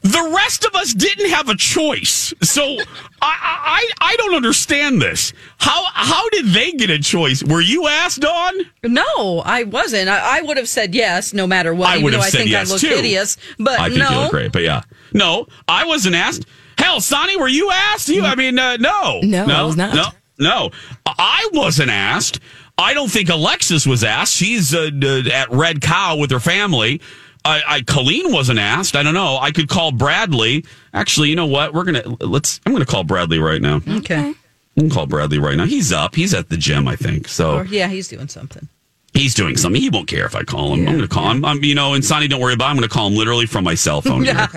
The 0.01 0.31
rest 0.35 0.65
of 0.65 0.75
us 0.75 0.93
didn't 0.93 1.29
have 1.31 1.49
a 1.49 1.55
choice. 1.55 2.33
So 2.41 2.63
I, 2.63 2.79
I 3.21 3.91
I 4.01 4.15
don't 4.17 4.35
understand 4.35 5.01
this. 5.01 5.33
How 5.57 5.83
how 5.93 6.29
did 6.29 6.47
they 6.47 6.71
get 6.73 6.89
a 6.89 6.99
choice? 6.99 7.43
Were 7.43 7.61
you 7.61 7.87
asked, 7.87 8.21
Dawn? 8.21 8.53
No, 8.83 9.41
I 9.45 9.63
wasn't. 9.63 10.09
I, 10.09 10.39
I 10.39 10.41
would 10.41 10.57
have 10.57 10.69
said 10.69 10.93
yes, 10.93 11.33
no 11.33 11.47
matter 11.47 11.73
what. 11.73 11.89
I 11.89 11.93
even 11.93 12.03
would 12.05 12.13
have 12.13 12.23
I 12.23 12.29
said 12.29 12.37
think 12.39 12.51
yes 12.51 12.69
I 12.69 12.73
look 12.73 12.81
too. 12.81 12.87
hideous, 12.89 13.37
but 13.57 13.79
I 13.79 13.87
think 13.89 13.99
no. 13.99 14.09
you 14.09 14.17
look 14.17 14.31
great, 14.31 14.51
but 14.51 14.61
yeah, 14.61 14.83
no, 15.13 15.47
I 15.67 15.85
wasn't 15.85 16.15
asked. 16.15 16.45
Hell, 16.77 16.99
Sonny, 17.01 17.37
were 17.37 17.47
you 17.47 17.71
asked? 17.71 18.09
You, 18.09 18.23
I 18.23 18.35
mean, 18.35 18.59
uh, 18.59 18.77
no, 18.77 19.21
No, 19.23 19.45
I 19.45 19.63
was 19.63 19.77
not. 19.77 19.95
No, 19.95 20.05
no, 20.37 20.71
I 21.05 21.49
wasn't 21.53 21.89
asked. 21.89 22.39
I 22.77 22.93
don't 22.93 23.09
think 23.09 23.29
Alexis 23.29 23.87
was 23.87 24.03
asked. 24.03 24.33
She's 24.33 24.75
uh, 24.75 24.89
at 25.31 25.49
Red 25.49 25.81
Cow 25.81 26.17
with 26.17 26.31
her 26.31 26.41
family. 26.41 27.01
I, 27.45 27.61
I 27.67 27.81
Colleen 27.81 28.31
wasn't 28.33 28.59
asked. 28.59 28.95
I 28.95 29.03
don't 29.03 29.13
know. 29.13 29.37
I 29.39 29.51
could 29.51 29.69
call 29.69 29.91
Bradley. 29.91 30.65
Actually, 30.93 31.29
you 31.29 31.35
know 31.35 31.45
what? 31.45 31.73
We're 31.73 31.83
gonna 31.83 32.03
let's. 32.19 32.59
I'm 32.65 32.73
gonna 32.73 32.85
call 32.85 33.03
Bradley 33.03 33.39
right 33.39 33.61
now. 33.61 33.81
Okay. 33.87 34.33
I 34.77 34.79
can 34.81 34.89
call 34.89 35.05
Bradley 35.05 35.37
right 35.39 35.55
now. 35.55 35.65
He's 35.65 35.93
up. 35.93 36.15
He's 36.15 36.33
at 36.33 36.49
the 36.49 36.57
gym, 36.57 36.87
I 36.87 36.95
think. 36.97 37.27
So 37.29 37.57
Or, 37.59 37.65
yeah, 37.65 37.87
he's 37.87 38.07
doing 38.09 38.27
something. 38.27 38.67
he's 39.13 39.33
doing 39.33 39.55
something. 39.55 39.81
He 39.81 39.89
won't 39.89 40.07
care 40.09 40.25
if 40.25 40.35
I 40.35 40.43
call 40.43 40.73
him. 40.73 40.79
I'm 40.81 40.95
going 40.95 40.99
to 41.01 41.07
call 41.07 41.31
him. 41.31 41.45
I'm, 41.45 41.63
you 41.63 41.75
know, 41.75 41.93
and 41.93 42.03
Sonny, 42.03 42.27
don't 42.27 42.41
worry 42.41 42.53
about. 42.55 42.65
it. 42.65 42.69
I'm 42.71 42.75
going 42.75 42.89
to 42.89 42.93
call 42.93 43.07
him 43.07 43.15
literally 43.15 43.45
from 43.45 43.63
my 43.63 43.73
cell 43.75 44.01
phone. 44.01 44.23
Here. 44.25 44.49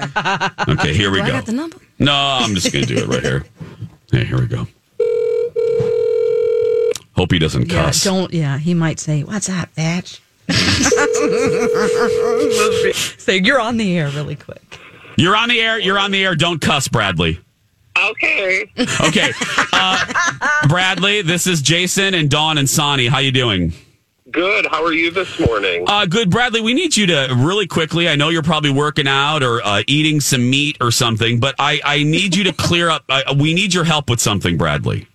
okay, 0.68 0.92
here 0.92 1.12
we 1.12 1.18
Do 1.18 1.22
I 1.24 1.26
go. 1.28 1.32
got 1.34 1.46
the 1.46 1.52
number? 1.52 1.76
No, 2.00 2.12
I'm 2.12 2.52
just 2.56 2.72
going 2.72 2.84
to 2.84 2.94
do 2.96 3.00
it 3.02 3.06
right 3.06 3.22
here. 3.22 3.44
Hey, 4.10 4.24
here 4.24 4.40
we 4.40 4.46
go. 4.48 4.66
Hope 7.16 7.30
he 7.32 7.38
doesn't 7.38 7.70
Yeah, 7.70 7.84
cuss. 7.86 8.02
don't. 8.04 8.32
Yeah, 8.32 8.58
he 8.58 8.74
might 8.74 8.98
say, 9.00 9.22
"What's 9.24 9.48
up, 9.48 9.74
bitch?" 9.74 10.20
say 13.18 13.38
you're 13.38 13.60
on 13.60 13.76
the 13.76 13.98
air 13.98 14.08
really 14.10 14.36
quick. 14.36 14.78
You're 15.16 15.36
on 15.36 15.48
the 15.48 15.60
air. 15.60 15.78
You're 15.78 15.98
on 15.98 16.10
the 16.10 16.24
air. 16.24 16.34
Don't 16.34 16.60
cuss, 16.60 16.88
Bradley. 16.88 17.40
Okay. 17.98 18.70
Okay, 19.00 19.32
uh, 19.72 20.68
Bradley. 20.68 21.22
This 21.22 21.48
is 21.48 21.60
Jason 21.60 22.14
and 22.14 22.30
Dawn 22.30 22.56
and 22.56 22.70
Sonny. 22.70 23.08
How 23.08 23.18
you 23.18 23.32
doing? 23.32 23.72
Good. 24.30 24.66
How 24.66 24.84
are 24.84 24.92
you 24.92 25.10
this 25.10 25.40
morning? 25.40 25.84
Uh, 25.88 26.06
good, 26.06 26.30
Bradley. 26.30 26.60
We 26.60 26.74
need 26.74 26.96
you 26.96 27.06
to 27.06 27.34
really 27.36 27.66
quickly. 27.66 28.08
I 28.08 28.14
know 28.14 28.28
you're 28.28 28.42
probably 28.42 28.70
working 28.70 29.08
out 29.08 29.42
or 29.42 29.60
uh, 29.64 29.82
eating 29.86 30.20
some 30.20 30.48
meat 30.48 30.76
or 30.80 30.90
something, 30.90 31.40
but 31.40 31.54
I, 31.58 31.80
I 31.84 32.02
need 32.04 32.36
you 32.36 32.44
to 32.44 32.52
clear 32.52 32.90
up. 32.90 33.04
Uh, 33.08 33.34
we 33.36 33.54
need 33.54 33.74
your 33.74 33.84
help 33.84 34.08
with 34.08 34.20
something, 34.20 34.56
Bradley. 34.56 35.07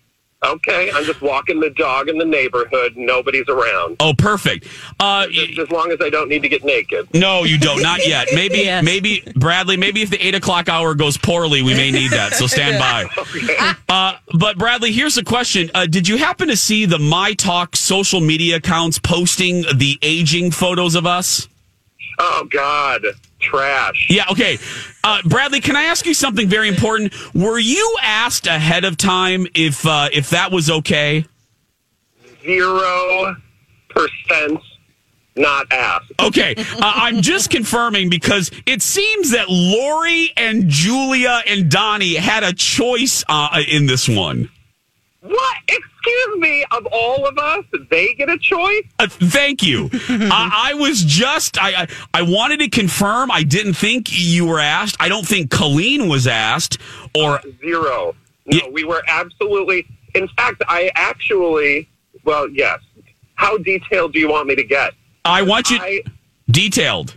Okay. 0.43 0.91
I'm 0.93 1.06
just 1.06 1.21
walking 1.21 1.60
the 1.60 1.69
dog 1.69 2.10
in 2.10 2.17
the 2.17 2.25
neighborhood. 2.25 2.95
Nobody's 2.97 3.47
around. 3.47 3.97
Oh, 3.99 4.13
perfect. 4.17 4.67
Uh, 4.99 5.27
Just 5.27 5.58
as 5.58 5.69
long 5.71 5.91
as 5.91 5.99
I 6.01 6.10
don't 6.10 6.27
need 6.29 6.41
to 6.41 6.49
get 6.49 6.63
naked. 6.63 7.08
no, 7.13 7.43
you 7.43 7.58
don't. 7.58 7.82
Not 7.82 8.06
yet. 8.08 8.27
Maybe, 8.34 8.60
Yes. 8.60 8.84
maybe, 8.84 9.23
Bradley. 9.36 9.77
Maybe 9.77 10.01
if 10.01 10.10
the 10.10 10.25
eight 10.25 10.36
o'clock 10.36 10.67
hour 10.69 10.95
goes 10.95 11.17
poorly, 11.17 11.62
we 11.62 11.73
may 11.73 11.91
need 11.91 12.12
that. 12.12 12.34
So 12.34 12.47
stand 12.47 12.77
by. 12.79 13.06
Uh, 13.89 14.17
but 14.39 14.58
Bradley, 14.58 14.91
here's 14.91 15.15
the 15.15 15.23
question: 15.23 15.69
uh, 15.75 15.86
Did 15.86 16.08
you 16.08 16.17
happen 16.17 16.47
to 16.47 16.58
see 16.58 16.86
the 16.86 16.97
My 16.97 17.34
Talk 17.34 17.75
social 17.75 18.19
media 18.21 18.56
accounts 18.56 18.97
posting 18.97 19.62
the 19.75 19.99
aging 20.01 20.49
photos 20.51 20.95
of 20.95 21.06
us? 21.06 21.47
Oh 22.17 22.47
God, 22.49 23.06
trash. 23.43 24.08
Yeah, 24.10 24.25
okay. 24.32 24.58
Uh, 25.03 25.21
Bradley, 25.25 25.60
can 25.60 25.75
I 25.75 25.84
ask 25.84 26.06
you 26.06 26.13
something 26.13 26.47
very 26.47 26.67
important? 26.67 27.13
Were 27.34 27.60
you 27.60 27.97
asked 28.01 28.47
ahead 28.47 28.86
of 28.86 28.97
time 28.97 29.47
if 29.53 29.86
uh, 29.86 30.10
if 30.12 30.29
that 30.32 30.51
was 30.51 30.69
okay? 30.69 31.25
Zero 32.41 33.36
percent 33.89 34.60
not 35.36 35.71
asked. 35.71 36.12
Okay, 36.19 36.56
uh, 36.58 36.63
I'm 36.79 37.21
just 37.21 37.49
confirming 37.49 38.10
because 38.10 38.51
it 38.65 38.82
seems 38.82 39.32
that 39.32 39.49
Lori 39.49 40.32
and 40.38 40.69
Julia 40.69 41.41
and 41.47 41.69
Donnie 41.69 42.15
had 42.15 42.43
a 42.43 42.53
choice 42.53 43.23
uh, 43.27 43.62
in 43.67 43.86
this 43.86 44.08
one. 44.08 44.49
What? 45.25 45.57
Excuse 45.69 46.38
me. 46.39 46.65
Of 46.71 46.86
all 46.91 47.25
of 47.25 47.38
us, 47.38 47.63
they 47.89 48.13
get 48.15 48.29
a 48.29 48.38
choice. 48.38 48.83
Uh, 48.99 49.07
thank 49.07 49.63
you. 49.63 49.89
I, 50.09 50.71
I 50.71 50.73
was 50.73 51.01
just 51.03 51.57
I, 51.57 51.83
I 51.83 51.88
I 52.13 52.21
wanted 52.23 52.59
to 52.59 52.69
confirm. 52.69 53.31
I 53.31 53.43
didn't 53.43 53.75
think 53.75 54.07
you 54.12 54.45
were 54.45 54.59
asked. 54.59 54.97
I 54.99 55.07
don't 55.07 55.25
think 55.25 55.49
Colleen 55.49 56.09
was 56.09 56.27
asked. 56.27 56.77
Or 57.15 57.39
Zero. 57.62 58.15
No, 58.45 58.57
Yeah. 58.57 58.67
we 58.69 58.83
were 58.83 59.01
absolutely. 59.07 59.88
In 60.13 60.27
fact, 60.36 60.62
I 60.67 60.91
actually. 60.95 61.88
Well, 62.25 62.49
yes. 62.49 62.79
How 63.36 63.57
detailed 63.57 64.12
do 64.13 64.19
you 64.19 64.29
want 64.29 64.47
me 64.47 64.55
to 64.55 64.63
get? 64.63 64.93
I 65.25 65.41
want 65.41 65.69
you 65.71 65.77
I 65.79 66.03
detailed. 66.51 67.15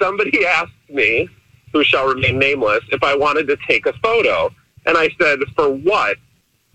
somebody 0.00 0.44
asked 0.46 0.72
me, 0.90 1.28
who 1.72 1.82
shall 1.82 2.06
remain 2.06 2.38
nameless, 2.38 2.84
if 2.92 3.02
I 3.02 3.14
wanted 3.16 3.46
to 3.48 3.56
take 3.66 3.86
a 3.86 3.92
photo. 3.94 4.50
And 4.84 4.96
I 4.96 5.08
said, 5.20 5.40
for 5.56 5.70
what? 5.70 6.16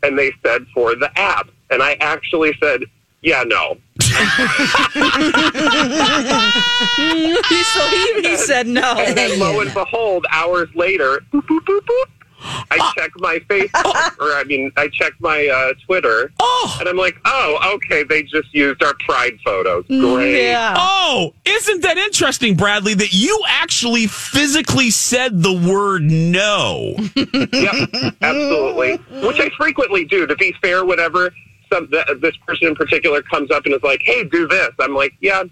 And 0.03 0.17
they 0.17 0.31
said, 0.43 0.65
for 0.73 0.95
the 0.95 1.11
app. 1.17 1.49
And 1.69 1.81
I 1.81 1.93
actually 1.99 2.55
said, 2.61 2.83
yeah, 3.21 3.43
no. 3.45 3.77
so 4.01 4.15
he, 7.91 8.21
he 8.21 8.35
said 8.37 8.67
no. 8.67 8.95
And 8.97 9.15
then 9.15 9.39
lo 9.39 9.59
and 9.61 9.73
behold, 9.75 10.25
hours 10.31 10.69
later, 10.75 11.21
boop, 11.31 11.43
boop, 11.43 11.59
boop, 11.59 11.81
boop, 11.81 12.05
I 12.43 12.91
check 12.97 13.11
my 13.17 13.39
Facebook, 13.49 14.19
or 14.19 14.33
I 14.33 14.43
mean, 14.45 14.71
I 14.77 14.87
check 14.89 15.13
my 15.19 15.47
uh, 15.47 15.73
Twitter, 15.85 16.31
Oh. 16.39 16.77
and 16.79 16.89
I'm 16.89 16.97
like, 16.97 17.15
oh, 17.25 17.75
okay, 17.75 18.03
they 18.03 18.23
just 18.23 18.53
used 18.53 18.81
our 18.83 18.93
pride 19.05 19.37
photos. 19.45 19.85
Great. 19.87 20.47
Yeah. 20.47 20.73
Oh, 20.77 21.33
isn't 21.45 21.81
that 21.83 21.97
interesting, 21.97 22.55
Bradley, 22.55 22.93
that 22.95 23.13
you 23.13 23.41
actually 23.47 24.07
physically 24.07 24.89
said 24.89 25.43
the 25.43 25.53
word 25.53 26.03
no? 26.03 26.95
Yep, 27.15 28.15
absolutely. 28.21 28.95
Which 29.27 29.39
I 29.39 29.49
frequently 29.57 30.05
do. 30.05 30.25
To 30.25 30.35
be 30.35 30.53
fair, 30.61 30.85
whenever 30.85 31.33
some 31.71 31.87
th- 31.89 32.05
this 32.21 32.35
person 32.47 32.67
in 32.69 32.75
particular 32.75 33.21
comes 33.21 33.51
up 33.51 33.65
and 33.65 33.73
is 33.75 33.83
like, 33.83 34.01
"Hey, 34.03 34.23
do 34.23 34.47
this," 34.47 34.69
I'm 34.79 34.93
like, 34.95 35.13
"Yeah, 35.21 35.43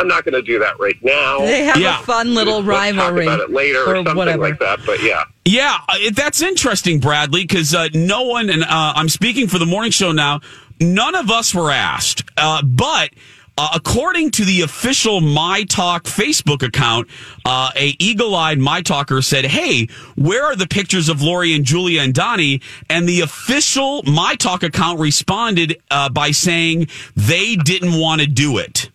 I'm 0.00 0.06
not 0.06 0.24
going 0.24 0.34
to 0.34 0.42
do 0.42 0.60
that 0.60 0.78
right 0.78 0.96
now. 1.02 1.40
They 1.40 1.64
have 1.64 1.76
Yeah. 1.76 1.98
a 2.00 2.02
fun 2.04 2.32
little 2.32 2.62
Let's 2.62 2.66
rivalry 2.68 3.24
Talk 3.26 3.34
about 3.34 3.48
it 3.50 3.52
later 3.52 3.80
or, 3.80 3.82
or 3.90 3.96
something 3.96 4.14
whatever. 4.16 4.42
like 4.44 4.60
that." 4.60 4.78
But 4.86 5.02
yeah, 5.02 5.24
Yeah, 5.44 5.76
uh, 5.88 5.94
it- 5.96 6.14
that's 6.14 6.40
interesting, 6.40 7.00
Bradley, 7.00 7.42
because 7.42 7.74
uh, 7.74 7.88
no 7.92 8.22
one, 8.22 8.48
and 8.48 8.62
uh, 8.62 8.68
I'm 8.94 9.08
speaking 9.08 9.48
for 9.48 9.58
the 9.58 9.66
morning 9.66 9.90
show 9.90 10.12
now, 10.12 10.40
none 10.80 11.16
of 11.16 11.30
us 11.32 11.52
were 11.52 11.72
asked. 11.72 12.22
Uh, 12.36 12.62
but 12.62 13.10
uh, 13.56 13.70
according 13.74 14.30
to 14.30 14.44
the 14.44 14.60
official 14.62 15.20
My 15.20 15.64
Talk 15.64 16.04
Facebook 16.04 16.62
account, 16.62 17.08
uh, 17.44 17.70
a 17.74 17.96
eagle-eyed 17.98 18.60
My 18.60 18.82
Talker 18.82 19.20
said, 19.20 19.46
"Hey, 19.46 19.88
where 20.14 20.44
are 20.44 20.54
the 20.54 20.68
pictures 20.68 21.08
of 21.08 21.22
Lori 21.22 21.52
and 21.54 21.64
Julia 21.64 22.02
and 22.02 22.14
Donnie?" 22.14 22.60
And 22.88 23.08
the 23.08 23.20
official 23.22 24.04
My 24.04 24.36
Talk 24.36 24.62
account 24.62 25.00
responded 25.00 25.80
uh, 25.90 26.08
by 26.08 26.30
saying 26.30 26.86
they 27.16 27.56
didn't 27.56 27.98
want 27.98 28.20
to 28.20 28.28
do 28.28 28.58
it. 28.58 28.90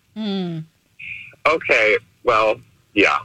Okay, 1.48 1.98
well, 2.22 2.56
yeah. 2.94 3.18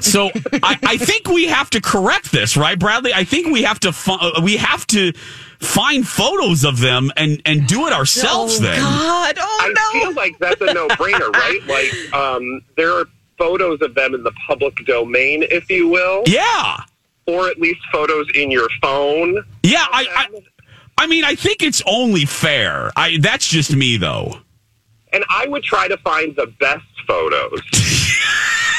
So 0.00 0.30
I, 0.62 0.78
I 0.82 0.96
think 0.98 1.28
we 1.28 1.46
have 1.46 1.70
to 1.70 1.80
correct 1.80 2.32
this, 2.32 2.56
right, 2.56 2.78
Bradley? 2.78 3.14
I 3.14 3.24
think 3.24 3.46
we 3.52 3.62
have 3.62 3.80
to 3.80 3.92
fi- 3.92 4.14
uh, 4.20 4.40
we 4.42 4.56
have 4.58 4.86
to 4.88 5.12
find 5.60 6.06
photos 6.06 6.64
of 6.64 6.80
them 6.80 7.10
and 7.16 7.40
and 7.46 7.66
do 7.66 7.86
it 7.86 7.92
ourselves. 7.92 8.58
oh 8.58 8.62
then 8.62 8.78
God! 8.80 9.36
Oh 9.40 9.58
I 9.60 9.72
no! 9.94 10.00
feel 10.00 10.14
like 10.14 10.38
that's 10.38 10.60
a 10.60 10.74
no-brainer, 10.74 11.30
right? 11.34 11.60
Like, 11.66 12.14
um, 12.14 12.62
there 12.76 12.92
are 12.92 13.06
photos 13.38 13.80
of 13.80 13.94
them 13.94 14.14
in 14.14 14.22
the 14.22 14.32
public 14.46 14.74
domain, 14.84 15.44
if 15.50 15.70
you 15.70 15.88
will, 15.88 16.24
Yeah. 16.26 16.76
or 17.26 17.48
at 17.48 17.58
least 17.58 17.80
photos 17.90 18.26
in 18.34 18.50
your 18.50 18.68
phone. 18.82 19.42
Yeah, 19.62 19.86
I, 19.90 20.06
I 20.14 21.04
I 21.04 21.06
mean, 21.06 21.24
I 21.24 21.34
think 21.36 21.62
it's 21.62 21.80
only 21.86 22.26
fair. 22.26 22.90
I 22.96 23.16
that's 23.18 23.46
just 23.48 23.74
me 23.74 23.96
though. 23.96 24.40
And 25.12 25.24
I 25.30 25.46
would 25.48 25.62
try 25.64 25.88
to 25.88 25.96
find 25.98 26.36
the 26.36 26.46
best 26.60 26.84
photos. 27.10 27.60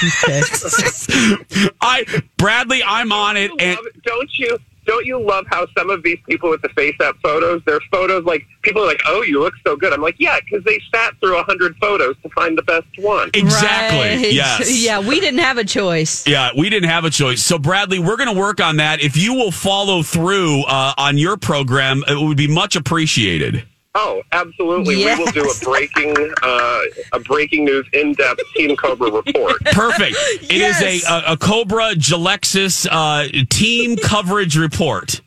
I 1.81 2.05
Bradley, 2.37 2.81
I'm 2.83 3.11
on 3.11 3.37
it 3.37 3.51
and 3.59 3.75
Love- 3.75 3.85
don't 4.03 4.29
you? 4.37 4.57
Don't 4.87 5.05
you 5.05 5.19
love 5.23 5.45
how 5.47 5.67
some 5.77 5.91
of 5.91 6.01
these 6.01 6.17
people 6.27 6.49
with 6.49 6.63
the 6.63 6.69
face 6.69 6.95
app 7.03 7.15
photos, 7.21 7.61
their 7.67 7.79
photos 7.91 8.25
like 8.25 8.43
people 8.63 8.81
are 8.81 8.87
like, 8.87 8.99
"Oh, 9.05 9.21
you 9.21 9.39
look 9.39 9.53
so 9.65 9.75
good." 9.75 9.93
I'm 9.93 10.01
like, 10.01 10.15
"Yeah," 10.17 10.39
because 10.39 10.63
they 10.65 10.81
sat 10.93 11.13
through 11.19 11.37
a 11.37 11.43
hundred 11.43 11.75
photos 11.77 12.15
to 12.23 12.29
find 12.29 12.57
the 12.57 12.63
best 12.63 12.87
one. 12.97 13.29
exactly. 13.35 13.99
Right. 13.99 14.33
Yes. 14.33 14.69
Yeah, 14.83 14.99
we 14.99 15.19
didn't 15.19 15.41
have 15.41 15.57
a 15.59 15.63
choice. 15.63 16.25
Yeah, 16.25 16.49
we 16.57 16.69
didn't 16.71 16.89
have 16.89 17.05
a 17.05 17.11
choice. 17.11 17.43
So, 17.43 17.59
Bradley, 17.59 17.99
we're 17.99 18.17
going 18.17 18.33
to 18.33 18.39
work 18.39 18.59
on 18.59 18.77
that. 18.77 19.01
If 19.01 19.15
you 19.15 19.35
will 19.35 19.51
follow 19.51 20.01
through 20.01 20.63
uh, 20.63 20.95
on 20.97 21.19
your 21.19 21.37
program, 21.37 22.03
it 22.07 22.19
would 22.19 22.37
be 22.37 22.47
much 22.47 22.75
appreciated. 22.75 23.67
Oh, 23.93 24.21
absolutely. 24.31 24.95
We 24.97 25.05
will 25.05 25.31
do 25.31 25.41
a 25.49 25.65
breaking, 25.65 26.15
uh, 26.41 26.81
a 27.11 27.19
breaking 27.19 27.65
news 27.65 27.85
in-depth 27.91 28.39
Team 28.55 28.75
Cobra 28.77 29.11
report. 29.11 29.59
Perfect. 29.65 30.15
It 30.43 30.51
is 30.61 30.79
Yes. 30.81 31.09
a, 31.09 31.13
a, 31.31 31.33
a 31.33 31.37
Cobra 31.37 31.91
Gelexis 31.95 32.87
uh, 32.89 33.27
team 33.49 33.97
coverage 33.97 34.55
report. 34.57 35.19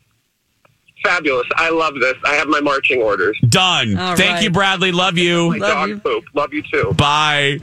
Fabulous. 1.03 1.45
I 1.55 1.69
love 1.69 1.93
this. 1.99 2.15
I 2.25 2.33
have 2.33 2.47
my 2.47 2.59
marching 2.61 2.99
orders. 3.03 3.37
Done. 3.47 3.95
All 3.95 4.15
Thank 4.15 4.31
right. 4.37 4.43
you, 4.43 4.49
Bradley. 4.49 4.91
Love 4.91 5.19
you. 5.19 5.51
My 5.51 5.57
Love 5.57 5.71
dog 5.71 5.89
you. 5.89 5.99
poop. 5.99 6.23
Love 6.33 6.51
you 6.51 6.63
too. 6.63 6.93
Bye. 6.97 7.59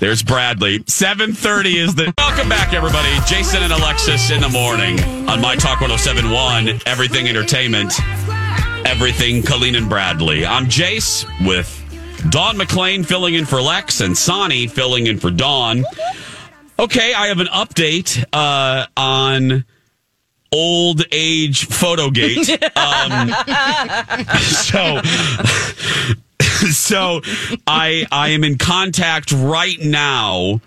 There's 0.00 0.22
Bradley. 0.22 0.80
7:30 0.80 1.76
is 1.82 1.94
the 1.94 2.12
Welcome 2.18 2.50
back 2.50 2.74
everybody. 2.74 3.08
Jason 3.26 3.62
and 3.62 3.72
Alexis 3.72 4.30
in 4.30 4.42
the 4.42 4.50
morning 4.50 5.00
on 5.26 5.40
My 5.40 5.56
Talk 5.56 5.80
1071 5.80 6.82
Everything 6.84 7.28
Entertainment. 7.28 7.94
Everything 8.84 9.42
Colleen 9.42 9.74
and 9.74 9.88
Bradley. 9.88 10.44
I'm 10.44 10.66
Jace 10.66 11.24
with 11.46 11.78
Dawn 12.30 12.56
McClain 12.56 13.04
filling 13.04 13.34
in 13.34 13.44
for 13.46 13.60
Lex 13.60 14.00
and 14.00 14.16
Sonny 14.16 14.66
filling 14.66 15.06
in 15.06 15.18
for 15.18 15.30
Dawn. 15.30 15.84
Okay, 16.78 17.14
I 17.14 17.28
have 17.28 17.40
an 17.40 17.46
update 17.46 18.24
uh, 18.32 18.86
on 18.96 19.64
old 20.52 21.02
age 21.12 21.68
photogate. 21.68 22.58
Um, 22.82 23.28
so 24.40 25.00
so 26.70 27.20
I 27.66 28.06
I 28.10 28.30
am 28.30 28.44
in 28.44 28.58
contact 28.58 29.32
right 29.32 29.78
now 29.80 30.60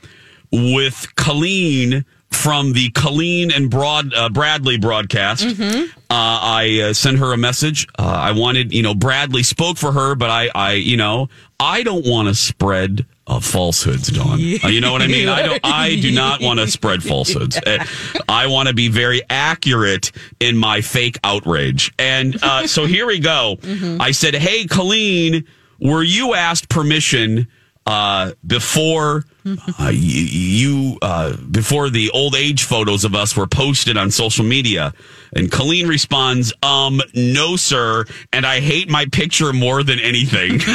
with 0.51 1.13
Colleen 1.15 2.05
from 2.31 2.73
the 2.73 2.89
Colleen 2.91 3.51
and 3.51 3.69
Broad 3.69 4.13
uh, 4.13 4.29
Bradley 4.29 4.77
broadcast. 4.77 5.43
Uh, 5.45 5.85
I 6.09 6.79
uh, 6.89 6.93
sent 6.93 7.17
her 7.19 7.33
a 7.33 7.37
message. 7.37 7.87
Uh, 7.97 8.03
I 8.03 8.31
wanted, 8.33 8.73
you 8.73 8.83
know, 8.83 8.93
Bradley 8.93 9.43
spoke 9.43 9.77
for 9.77 9.91
her, 9.91 10.15
but 10.15 10.29
I, 10.29 10.49
I, 10.53 10.73
you 10.73 10.97
know, 10.97 11.29
I 11.59 11.83
don't 11.83 12.05
want 12.05 12.27
to 12.27 12.35
spread 12.35 13.05
uh, 13.27 13.39
falsehoods, 13.39 14.09
Dawn. 14.09 14.39
Uh, 14.63 14.67
you 14.67 14.81
know 14.81 14.91
what 14.91 15.01
I 15.01 15.07
mean? 15.07 15.27
I 15.27 15.41
don't. 15.41 15.59
I 15.63 15.99
do 15.99 16.11
not 16.11 16.41
want 16.41 16.59
to 16.59 16.67
spread 16.71 17.01
falsehoods. 17.03 17.57
Uh, 17.57 17.83
I 18.29 18.47
want 18.47 18.67
to 18.67 18.73
be 18.75 18.87
very 18.89 19.21
accurate 19.29 20.11
in 20.39 20.55
my 20.57 20.81
fake 20.81 21.17
outrage. 21.23 21.91
And 21.97 22.37
uh, 22.43 22.67
so 22.67 22.85
here 22.85 23.07
we 23.07 23.19
go. 23.19 23.57
I 23.99 24.11
said, 24.11 24.35
"Hey, 24.35 24.65
Colleen, 24.65 25.45
were 25.79 26.03
you 26.03 26.35
asked 26.35 26.69
permission?" 26.69 27.47
uh, 27.85 28.31
before 28.45 29.25
uh, 29.47 29.57
y- 29.79 29.91
you 29.91 30.97
uh, 31.01 31.35
before 31.51 31.89
the 31.89 32.09
old 32.11 32.35
age 32.35 32.63
photos 32.63 33.03
of 33.05 33.13
us 33.15 33.35
were 33.37 33.47
posted 33.47 33.95
on 33.97 34.09
social 34.11 34.43
media. 34.45 34.93
And 35.35 35.51
Colleen 35.51 35.87
responds, 35.87 36.53
"Um, 36.63 37.01
no, 37.13 37.55
sir, 37.55 38.05
and 38.33 38.45
I 38.45 38.59
hate 38.61 38.89
my 38.89 39.05
picture 39.05 39.53
more 39.53 39.83
than 39.83 39.99
anything." 39.99 40.61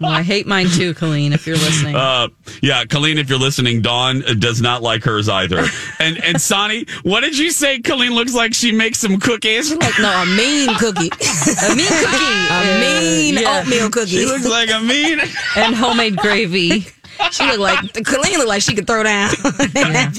Well, 0.00 0.10
I 0.10 0.22
hate 0.22 0.46
mine 0.46 0.66
too, 0.68 0.92
Colleen, 0.92 1.32
if 1.32 1.46
you're 1.46 1.56
listening. 1.56 1.94
uh, 1.94 2.28
yeah, 2.60 2.84
Colleen, 2.84 3.16
if 3.16 3.30
you're 3.30 3.38
listening, 3.38 3.80
Dawn 3.80 4.24
uh, 4.24 4.34
does 4.34 4.60
not 4.60 4.82
like 4.82 5.04
hers 5.04 5.28
either. 5.28 5.64
And 6.00 6.22
and 6.22 6.38
Sonny, 6.40 6.84
what 7.04 7.20
did 7.20 7.38
you 7.38 7.50
say? 7.52 7.78
Colleen 7.80 8.10
looks 8.12 8.34
like 8.34 8.54
she 8.54 8.72
makes 8.72 8.98
some 8.98 9.18
cookies. 9.20 9.72
Like, 9.74 9.98
no, 10.00 10.10
a 10.10 10.26
mean 10.26 10.68
cookie. 10.78 11.10
a 11.62 11.74
mean 11.76 11.86
cookie. 11.86 12.48
a 12.50 12.80
mean 12.80 13.34
Yeah. 13.38 13.60
oatmeal 13.62 13.88
cookie. 13.88 14.10
She 14.10 14.26
looks 14.26 14.46
like 14.46 14.68
a 14.70 14.80
mean. 14.80 15.20
And 15.56 15.74
homemade 15.76 16.16
gravy. 16.16 16.86
She 17.30 17.44
looked 17.44 17.58
like 17.60 18.04
Colleen 18.04 18.38
looked 18.38 18.48
like 18.48 18.62
she 18.62 18.74
could 18.74 18.86
throw 18.86 19.02
down. 19.02 19.30
in. 19.58 20.12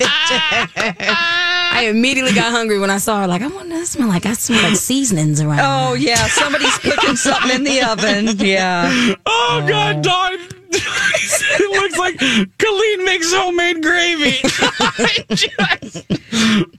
I 0.77 1.87
immediately 1.89 2.33
got 2.33 2.51
hungry 2.51 2.79
when 2.79 2.89
I 2.89 2.97
saw 2.97 3.21
her. 3.21 3.27
Like, 3.27 3.41
I 3.41 3.47
want 3.47 3.69
to 3.69 3.85
smell 3.85 4.07
like 4.07 4.25
I 4.25 4.33
smell 4.33 4.63
like 4.63 4.77
seasonings 4.77 5.41
around. 5.41 5.59
Oh, 5.61 5.93
yeah. 5.93 6.27
Somebody's 6.27 6.77
cooking 6.77 7.15
something 7.15 7.51
in 7.51 7.63
the 7.63 7.83
oven. 7.83 8.37
Yeah. 8.39 9.15
Oh 9.25 9.65
God, 9.67 10.01
Dawn. 10.01 10.37
it 10.75 11.81
looks 11.81 11.97
like 11.97 12.17
Colleen 12.57 13.05
makes 13.05 13.33
homemade 13.33 13.81
gravy. 13.81 14.37
Just- 15.35 16.05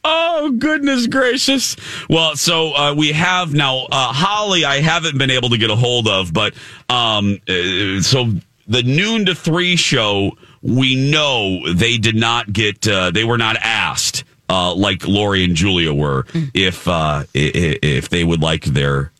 oh 0.05 0.51
goodness 0.59 1.07
gracious! 1.07 1.77
Well, 2.11 2.37
so 2.37 2.75
uh, 2.75 2.95
we 2.95 3.13
have 3.13 3.55
now 3.55 3.87
uh, 3.91 4.13
Holly. 4.13 4.65
I 4.65 4.81
haven't 4.81 5.17
been 5.17 5.31
able 5.31 5.49
to 5.51 5.59
get 5.59 5.71
a 5.71 5.77
hold 5.77 6.09
of, 6.09 6.33
but 6.35 6.55
um, 6.91 7.39
uh, 7.49 8.01
so 8.03 8.33
the 8.67 8.83
noon 8.83 9.27
to 9.27 9.35
three 9.35 9.77
show. 9.77 10.33
We 10.63 11.11
know 11.11 11.73
they 11.73 11.99
did 11.99 12.17
not 12.17 12.53
get. 12.53 12.87
Uh, 12.87 13.11
they 13.11 13.25
were 13.25 13.39
not 13.39 13.57
asked. 13.57 14.25
Uh, 14.49 14.73
like 14.75 15.07
Lori 15.09 15.43
and 15.43 15.57
Julia 15.57 15.93
were, 15.93 16.25
if 16.55 16.87
uh, 16.87 17.25
if 17.35 18.09
they 18.09 18.23
would 18.23 18.41
like 18.41 18.65
their 18.65 19.11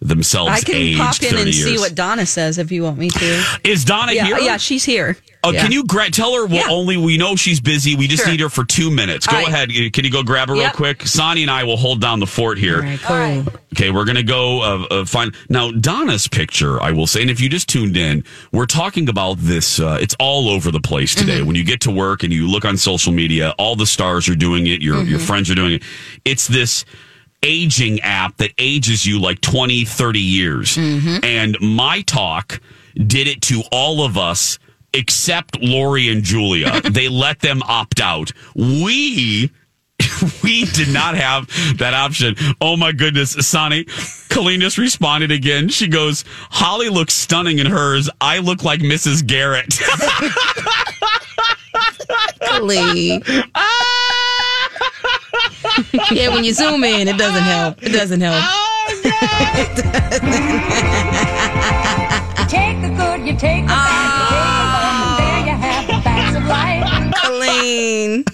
themselves 0.00 0.50
I 0.52 0.60
can 0.60 0.76
aged 0.76 0.98
pop 0.98 1.22
in 1.22 1.36
and 1.38 1.46
years. 1.46 1.64
see 1.64 1.76
what 1.78 1.94
Donna 1.94 2.24
says 2.24 2.58
if 2.58 2.70
you 2.70 2.84
want 2.84 2.98
me 2.98 3.10
to. 3.10 3.44
Is 3.64 3.84
Donna 3.84 4.12
Yeah, 4.12 4.26
here? 4.26 4.38
yeah, 4.38 4.56
she's 4.56 4.84
here. 4.84 5.16
Oh, 5.44 5.52
Yeah. 5.52 5.62
can 5.62 5.72
you 5.72 5.84
gra- 5.84 6.10
tell 6.10 6.34
her? 6.34 6.46
Well, 6.46 6.56
Yeah. 6.66 6.68
only 6.72 6.96
we 6.96 7.16
know 7.16 7.36
she's 7.36 7.60
busy. 7.60 7.94
We 7.94 8.06
just 8.08 8.22
Sure. 8.24 8.30
need 8.32 8.40
her 8.40 8.48
for 8.48 8.64
two 8.64 8.90
minutes. 8.90 9.26
Go 9.26 9.36
All 9.36 9.42
right. 9.44 9.52
ahead. 9.52 9.92
Can 9.92 10.04
you 10.04 10.10
go 10.10 10.22
grab 10.24 10.48
her 10.48 10.54
real 10.54 10.70
quick? 10.70 11.06
Sonny 11.06 11.42
and 11.42 11.50
I 11.50 11.62
will 11.64 11.76
hold 11.76 12.00
down 12.00 12.18
the 12.20 12.26
fort 12.26 12.58
here. 12.58 12.76
All 12.76 12.82
right, 12.82 13.44
cool. 13.44 13.52
Okay, 13.76 13.90
we're 13.90 14.04
gonna 14.04 14.22
go 14.24 14.60
uh, 14.62 14.94
uh, 14.94 15.04
find 15.04 15.32
now 15.48 15.70
Donna's 15.70 16.26
picture. 16.26 16.82
I 16.82 16.90
will 16.90 17.06
say, 17.06 17.22
and 17.22 17.30
if 17.30 17.40
you 17.40 17.48
just 17.48 17.68
tuned 17.68 17.96
in, 17.96 18.24
we're 18.52 18.66
talking 18.66 19.08
about 19.08 19.38
this. 19.40 19.78
Uh, 19.78 19.98
it's 20.00 20.16
all 20.18 20.48
over 20.48 20.70
the 20.72 20.80
place 20.80 21.14
today. 21.14 21.38
Mm-hmm. 21.38 21.46
When 21.46 21.56
you 21.56 21.64
get 21.64 21.80
to 21.82 21.90
work 21.90 22.22
and 22.24 22.32
you 22.32 22.48
look 22.48 22.64
on 22.64 22.76
social 22.76 23.12
media, 23.12 23.54
all 23.58 23.76
the 23.76 23.86
stars 23.86 24.28
are 24.28 24.34
doing 24.36 24.66
it. 24.66 24.80
Your 24.82 24.96
Mm-hmm. 24.96 25.10
your 25.10 25.18
friends 25.20 25.50
are 25.50 25.54
doing 25.54 25.74
it. 25.74 25.82
It's 26.24 26.46
this 26.48 26.84
aging 27.42 28.00
app 28.00 28.36
that 28.38 28.52
ages 28.58 29.06
you 29.06 29.20
like 29.20 29.40
20, 29.40 29.84
30 29.84 30.18
years. 30.18 30.76
Mm-hmm. 30.76 31.24
And 31.24 31.56
my 31.60 32.02
talk 32.02 32.60
did 32.94 33.28
it 33.28 33.42
to 33.42 33.62
all 33.70 34.04
of 34.04 34.18
us 34.18 34.58
except 34.92 35.62
Lori 35.62 36.08
and 36.08 36.22
Julia. 36.22 36.80
they 36.90 37.08
let 37.08 37.40
them 37.40 37.62
opt 37.64 38.00
out. 38.00 38.32
We 38.54 39.50
we 40.44 40.64
did 40.66 40.88
not 40.88 41.16
have 41.16 41.48
that 41.78 41.94
option. 41.94 42.36
Oh 42.60 42.76
my 42.76 42.92
goodness, 42.92 43.32
Sonny. 43.32 43.84
Colleen 44.28 44.60
just 44.60 44.78
responded 44.78 45.32
again. 45.32 45.68
She 45.68 45.88
goes, 45.88 46.24
Holly 46.50 46.88
looks 46.88 47.14
stunning 47.14 47.58
in 47.58 47.66
hers. 47.66 48.08
I 48.20 48.38
look 48.38 48.62
like 48.62 48.80
Mrs. 48.80 49.26
Garrett. 49.26 49.74
Colleen. 52.48 53.22
yeah, 56.12 56.28
when 56.34 56.44
you 56.44 56.52
zoom 56.52 56.84
in, 56.84 57.08
it 57.08 57.16
doesn't 57.18 57.42
help. 57.42 57.82
It 57.82 57.90
doesn't 57.92 58.20
help. 58.20 58.38
Take 62.48 62.80
the 62.80 62.88
good, 62.96 63.26
you 63.26 63.36
take 63.36 63.64
the 63.64 63.68
bad, 63.68 63.86
you 63.86 63.92
take 64.24 64.26
the 64.56 64.72
bad, 64.72 65.04
and 65.04 65.18
there 65.18 65.40
you 65.46 65.52
have 65.60 65.86
the 65.86 66.00
facts 66.02 66.34
of 66.36 66.44
life. 66.46 66.82
Ah. 66.86 67.10
Colleen. 67.14 68.24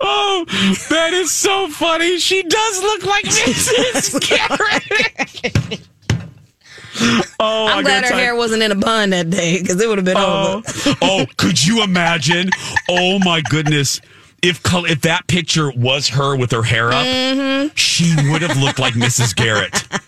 oh, 0.00 0.44
that 0.88 1.12
is 1.12 1.30
so 1.30 1.68
funny. 1.68 2.18
She 2.18 2.42
does 2.42 2.82
look 2.82 3.04
like 3.04 3.24
Mrs. 3.26 4.18
Garrett. 4.26 5.80
Oh, 7.38 7.66
I 7.66 7.72
I'm 7.74 7.82
glad 7.84 8.04
her 8.04 8.08
tell- 8.10 8.18
hair 8.18 8.34
wasn't 8.34 8.62
in 8.62 8.72
a 8.72 8.76
bun 8.76 9.10
that 9.10 9.28
day 9.30 9.60
because 9.60 9.78
it 9.80 9.88
would 9.88 9.98
have 9.98 10.04
been 10.06 10.16
Oh, 10.16 10.62
over. 10.66 10.96
oh, 11.02 11.26
could 11.36 11.62
you 11.64 11.82
imagine? 11.82 12.48
Oh 12.88 13.18
my 13.18 13.42
goodness. 13.42 14.00
If 14.42 14.60
if 14.64 15.00
that 15.02 15.26
picture 15.26 15.70
was 15.74 16.08
her 16.08 16.36
with 16.36 16.50
her 16.52 16.62
hair 16.62 16.88
up, 16.92 17.06
Mm-hmm. 17.06 17.74
she 17.74 18.14
would 18.30 18.42
have 18.42 18.56
looked 18.56 18.78
like 18.78 18.94
Mrs. 18.94 19.34
Garrett. 19.36 19.84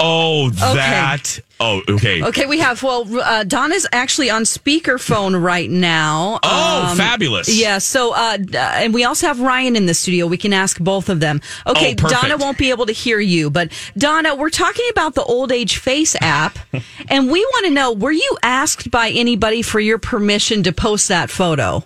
Oh, 0.00 0.50
that. 0.50 1.40
Oh, 1.58 1.82
okay. 1.88 2.22
Okay, 2.22 2.46
we 2.46 2.60
have, 2.60 2.84
well, 2.84 3.04
uh, 3.20 3.42
Donna's 3.42 3.84
actually 3.90 4.30
on 4.30 4.44
speakerphone 4.44 5.42
right 5.42 5.68
now. 5.68 6.38
Oh, 6.44 6.94
fabulous. 6.96 7.48
Yeah, 7.52 7.78
so, 7.78 8.12
uh, 8.14 8.38
uh, 8.54 8.56
and 8.56 8.94
we 8.94 9.02
also 9.02 9.26
have 9.26 9.40
Ryan 9.40 9.74
in 9.74 9.86
the 9.86 9.94
studio. 9.94 10.28
We 10.28 10.36
can 10.36 10.52
ask 10.52 10.78
both 10.78 11.08
of 11.08 11.18
them. 11.18 11.40
Okay, 11.66 11.96
Oh. 12.00 12.08
Donna 12.08 12.36
won't 12.36 12.58
be 12.58 12.70
able 12.70 12.86
to 12.86 12.92
hear 12.92 13.18
you, 13.18 13.50
but 13.50 13.72
Donna, 13.96 14.36
we're 14.36 14.50
talking 14.50 14.86
about 14.92 15.16
the 15.16 15.24
Old 15.24 15.50
Age 15.50 15.78
Face 15.78 16.14
app, 16.20 16.60
and 17.08 17.28
we 17.28 17.40
want 17.40 17.66
to 17.66 17.72
know 17.72 17.92
were 17.92 18.12
you 18.12 18.36
asked 18.44 18.92
by 18.92 19.10
anybody 19.10 19.62
for 19.62 19.80
your 19.80 19.98
permission 19.98 20.62
to 20.62 20.72
post 20.72 21.08
that 21.08 21.28
photo? 21.28 21.84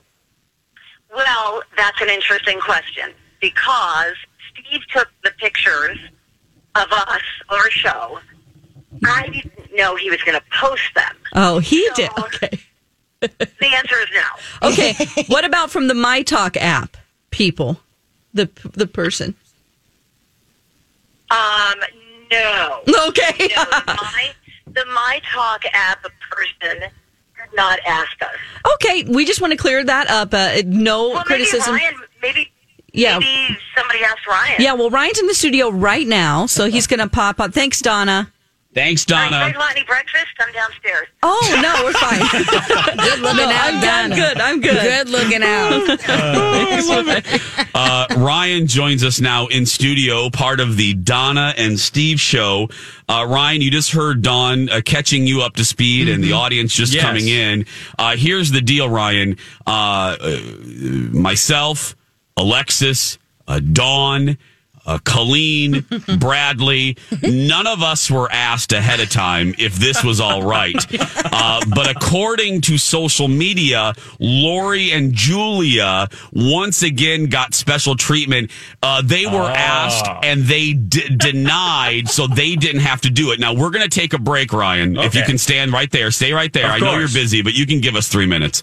Well, 1.15 1.63
that's 1.77 2.01
an 2.01 2.09
interesting 2.09 2.59
question 2.61 3.11
because 3.41 4.15
Steve 4.53 4.81
took 4.93 5.09
the 5.25 5.31
pictures 5.39 5.99
of 6.75 6.87
us, 6.91 7.23
our 7.51 7.71
show. 7.71 8.19
I 9.05 9.29
didn't 9.29 9.75
know 9.77 9.97
he 9.97 10.11
was 10.11 10.23
going 10.23 10.39
to 10.39 10.45
post 10.59 10.83
them. 10.95 11.17
Oh, 11.35 11.59
he 11.59 11.87
So- 11.89 11.95
did. 11.95 12.11
Okay. 12.19 12.61
The 13.21 13.67
answer 13.77 13.95
is 14.01 14.09
no. 14.13 14.69
Okay. 14.71 14.95
what 15.29 15.45
about 15.45 15.71
from 15.71 15.87
the 15.87 15.95
My 15.95 16.23
Talk 16.23 16.57
app? 16.57 16.97
People, 17.31 17.79
the 18.35 18.51
the 18.73 18.89
person. 18.89 19.37
Um, 21.31 21.75
no. 22.33 22.81
Okay. 23.09 23.49
No, 23.55 23.65
the 23.65 23.85
My, 23.87 24.31
the 24.73 24.85
My 24.87 25.21
Talk 25.33 25.63
app 25.73 26.05
person 26.31 26.91
not 27.55 27.79
ask 27.87 28.21
us. 28.23 28.29
Okay. 28.75 29.05
We 29.05 29.25
just 29.25 29.41
want 29.41 29.53
to 29.53 29.57
clear 29.57 29.85
that 29.85 30.09
up. 30.09 30.33
Uh, 30.35 30.63
no 30.67 31.11
Well, 31.11 31.25
criticism. 31.25 31.75
maybe 31.75 31.85
Ryan, 31.85 32.01
maybe, 32.23 32.53
Yeah. 32.93 33.19
maybe 33.19 33.59
somebody 33.77 34.05
asked 34.05 34.27
Ryan. 34.27 34.57
Yeah. 34.61 34.73
Well, 34.75 34.91
Ryan's 34.91 35.19
in 35.19 35.27
the 35.27 35.35
studio 35.35 35.71
right 35.71 36.07
now, 36.07 36.47
so 36.47 36.67
he's 36.71 36.87
going 36.87 37.01
to 37.01 37.09
pop 37.09 37.41
up. 37.41 37.53
Thanks, 37.53 37.81
Donna. 37.81 38.32
Thanks, 38.75 39.05
All 39.11 39.19
right, 39.19 39.25
you 39.27 39.31
Donna. 39.33 39.53
guys 39.53 39.59
want 39.59 39.77
any 39.77 39.85
breakfast? 39.85 40.29
I'm 40.41 40.51
downstairs. 40.53 41.07
Oh 41.23 41.61
no, 41.63 41.85
we're 41.85 41.93
fine. 41.93 42.21
Good 42.97 43.21
looking 43.21 43.37
no, 43.49 43.53
out, 43.55 43.75
I'm, 43.75 44.13
I'm 44.13 44.19
good. 44.19 44.41
I'm 44.41 44.61
good. 44.63 44.81
Good 44.81 45.09
looking 45.11 45.43
out. 45.43 45.99
Uh, 47.75 48.07
Ryan 48.19 48.67
joins 48.67 49.03
us 49.03 49.21
now 49.21 49.47
in 49.47 49.65
studio, 49.67 50.29
part 50.31 50.61
of 50.61 50.77
the 50.77 50.95
Donna 50.95 51.55
and 51.57 51.79
Steve 51.79 52.21
show. 52.21 52.69
Uh, 53.09 53.27
Ryan, 53.29 53.61
you 53.63 53.71
just 53.71 53.93
heard 53.93 54.21
Dawn 54.23 54.69
uh, 54.69 54.81
catching 54.85 55.27
you 55.27 55.43
up 55.43 55.55
to 55.57 55.65
speed 55.65 56.09
and 56.09 56.23
the 56.23 56.33
audience 56.33 56.75
just 56.75 56.93
Yes. 56.95 57.03
coming 57.03 57.29
in. 57.29 57.67
Uh, 57.99 58.17
here's 58.17 58.51
the 58.51 58.61
deal, 58.61 58.89
Ryan. 58.89 59.37
Uh, 59.67 60.17
uh, 60.21 60.41
myself, 61.13 61.97
Alexis, 62.37 63.19
uh, 63.49 63.59
Dawn, 63.61 64.37
uh, 64.87 64.99
Colleen, 65.05 65.85
Bradley, 66.19 66.97
none 67.23 67.67
of 67.67 67.83
us 67.83 68.11
were 68.11 68.31
asked 68.31 68.73
ahead 68.73 69.01
of 69.01 69.11
time 69.11 69.55
if 69.59 69.77
this 69.77 70.03
was 70.03 70.21
all 70.21 70.43
right. 70.43 70.77
Uh, 71.35 71.61
but 71.75 71.89
according 71.91 72.61
to 72.61 72.77
social 72.79 73.27
media, 73.27 73.95
Lori 74.21 74.93
and 74.93 75.13
Julia 75.13 76.09
once 76.33 76.83
again 76.83 77.27
got 77.27 77.55
special 77.55 77.97
treatment. 77.97 78.51
Uh, 78.83 79.03
they 79.03 79.27
were 79.27 79.51
asked 79.51 80.07
and 80.23 80.43
they 80.45 80.73
d- 80.73 81.17
denied, 81.17 82.09
so 82.09 82.27
they 82.27 82.55
didn't 82.55 82.83
have 82.83 83.01
to 83.03 83.11
do 83.11 83.33
it. 83.33 83.41
Now, 83.41 83.55
we're 83.55 83.71
going 83.71 83.89
to 83.89 84.01
take 84.01 84.13
a 84.13 84.19
break, 84.19 84.53
Ryan. 84.53 84.97
If 84.99 85.15
you 85.15 85.23
can 85.23 85.39
stand 85.39 85.73
right 85.73 85.91
there, 85.91 86.11
stay 86.11 86.33
right 86.33 86.53
there. 86.53 86.67
I 86.67 86.79
know 86.79 86.99
you're 86.99 87.09
busy, 87.09 87.43
but 87.43 87.55
you 87.55 87.67
can 87.67 87.81
give 87.81 87.97
us 87.97 88.09
three 88.09 88.27
minutes. 88.27 88.63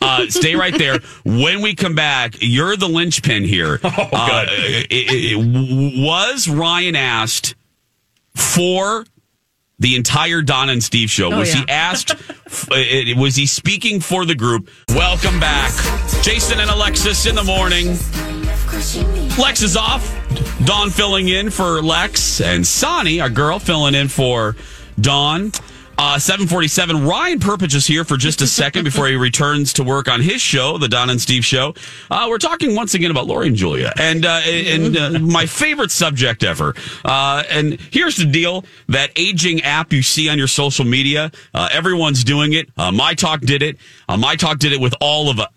Uh, 0.00 0.26
stay 0.28 0.54
right 0.54 0.76
there. 0.76 0.98
When 1.24 1.60
we 1.62 1.74
come 1.74 1.94
back, 1.94 2.36
you're 2.40 2.76
the 2.76 2.88
linchpin 2.88 3.44
here. 3.44 3.80
Oh, 3.84 4.08
Uh, 4.12 4.44
it- 4.48 4.86
it- 4.90 5.32
it- 5.32 6.00
was 6.02 6.48
Ryan 6.48 6.96
asked 6.96 7.54
for 8.34 9.04
the 9.78 9.96
entire 9.96 10.42
Donna 10.42 10.72
and 10.72 10.82
Steve 10.82 11.10
show? 11.10 11.32
Oh, 11.32 11.38
was 11.38 11.52
he 11.52 11.64
asked? 11.68 12.14
was 13.16 13.36
he 13.36 13.46
speaking 13.46 14.00
for 14.00 14.24
the 14.24 14.34
group? 14.34 14.68
Welcome 14.90 15.38
back, 15.40 15.72
Jason 16.22 16.60
and 16.60 16.70
Alexis 16.70 17.26
in 17.26 17.34
the 17.34 17.44
morning. 17.44 17.88
Lex 19.38 19.62
is 19.62 19.76
off. 19.76 20.12
Dawn 20.64 20.90
filling 20.90 21.28
in 21.28 21.50
for 21.50 21.80
Lex, 21.82 22.40
and 22.40 22.66
Sonny, 22.66 23.20
our 23.20 23.30
girl, 23.30 23.58
filling 23.58 23.94
in 23.94 24.08
for 24.08 24.56
Dawn. 25.00 25.52
Uh, 25.98 26.18
747. 26.18 27.06
Ryan 27.06 27.38
Perpich 27.38 27.74
is 27.74 27.86
here 27.86 28.04
for 28.04 28.18
just 28.18 28.42
a 28.42 28.46
second 28.46 28.84
before 28.90 29.06
he 29.06 29.16
returns 29.16 29.72
to 29.74 29.82
work 29.84 30.08
on 30.08 30.20
his 30.20 30.42
show, 30.42 30.76
the 30.76 30.88
Donna 30.88 31.12
and 31.12 31.20
Steve 31.20 31.44
show. 31.44 31.74
Uh, 32.10 32.26
we're 32.28 32.36
talking 32.38 32.74
once 32.74 32.92
again 32.94 33.10
about 33.10 33.26
Lori 33.26 33.46
and 33.48 33.56
Julia 33.56 33.92
and, 33.98 34.26
uh, 34.26 34.40
and 34.44 34.96
uh, 34.96 35.10
my 35.18 35.46
favorite 35.46 35.90
subject 35.90 36.44
ever. 36.44 36.74
Uh, 37.02 37.44
and 37.50 37.80
here's 37.90 38.16
the 38.16 38.26
deal 38.26 38.64
that 38.88 39.10
aging 39.16 39.62
app 39.62 39.90
you 39.92 40.02
see 40.02 40.28
on 40.28 40.36
your 40.36 40.48
social 40.48 40.84
media, 40.84 41.30
uh, 41.54 41.68
everyone's 41.72 42.24
doing 42.24 42.52
it. 42.52 42.68
Uh, 42.76 42.92
My 42.92 43.14
Talk 43.14 43.40
did 43.40 43.62
it. 43.62 43.78
Uh, 44.06 44.18
My 44.18 44.36
Talk 44.36 44.58
did 44.58 44.72
it 44.72 44.80
with 44.80 44.94
all 45.00 45.30
of 45.30 45.40
us. 45.40 45.48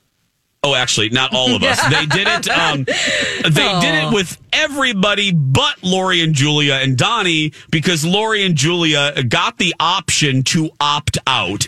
Oh, 0.62 0.76
actually, 0.76 1.10
not 1.10 1.34
all 1.34 1.56
of 1.56 1.64
us. 1.64 1.80
They 1.90 2.06
did 2.06 2.28
it. 2.28 2.50
Um, 2.50 2.84
they 2.84 3.80
did 3.80 3.96
it 4.04 4.14
with 4.14 4.38
everybody 4.54 5.32
but 5.32 5.82
Lori 5.84 6.22
and 6.22 6.34
Julia 6.34 6.76
and 6.76 6.98
Donnie 6.98 7.54
because 7.72 8.06
Lori 8.06 8.46
and 8.46 8.56
Julia 8.56 9.24
got 9.24 9.58
the 9.58 9.74
option 9.80 10.44
to 10.44 10.70
opt 10.80 11.18
out. 11.26 11.68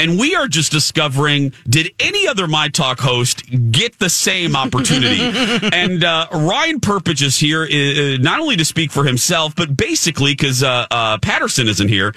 And 0.00 0.18
we 0.18 0.34
are 0.34 0.48
just 0.48 0.72
discovering 0.72 1.52
did 1.68 1.92
any 2.00 2.26
other 2.26 2.48
My 2.48 2.68
Talk 2.68 2.98
host 2.98 3.44
get 3.70 3.98
the 4.00 4.10
same 4.10 4.56
opportunity? 4.56 5.20
and 5.72 6.02
uh, 6.02 6.26
Ryan 6.32 6.80
Perpich 6.80 7.22
is 7.22 7.38
here 7.38 7.62
uh, 7.62 8.16
not 8.20 8.40
only 8.40 8.56
to 8.56 8.64
speak 8.64 8.90
for 8.90 9.04
himself, 9.04 9.54
but 9.54 9.76
basically 9.76 10.32
because 10.32 10.62
uh, 10.64 10.86
uh, 10.90 11.18
Patterson 11.18 11.68
isn't 11.68 11.88
here 11.88 12.14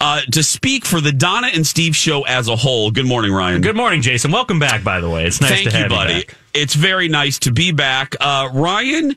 uh, 0.00 0.20
to 0.32 0.42
speak 0.42 0.84
for 0.84 1.00
the 1.00 1.12
Donna 1.12 1.48
and 1.52 1.66
Steve 1.66 1.94
show 1.96 2.22
as 2.22 2.48
a 2.48 2.56
whole. 2.56 2.90
Good 2.90 3.06
morning, 3.06 3.32
Ryan. 3.32 3.60
Good 3.60 3.76
morning, 3.76 4.00
Jason. 4.02 4.30
Welcome 4.30 4.58
back, 4.58 4.82
by 4.84 5.00
the 5.00 5.10
way. 5.10 5.26
It's 5.26 5.40
nice 5.40 5.50
Thank 5.50 5.70
to 5.70 5.76
you, 5.76 5.82
have 5.82 5.88
buddy. 5.90 6.14
you. 6.14 6.22
It's 6.54 6.74
very 6.74 7.08
nice 7.08 7.38
to 7.40 7.52
be 7.52 7.72
back. 7.72 8.14
Uh, 8.20 8.48
Ryan, 8.52 9.14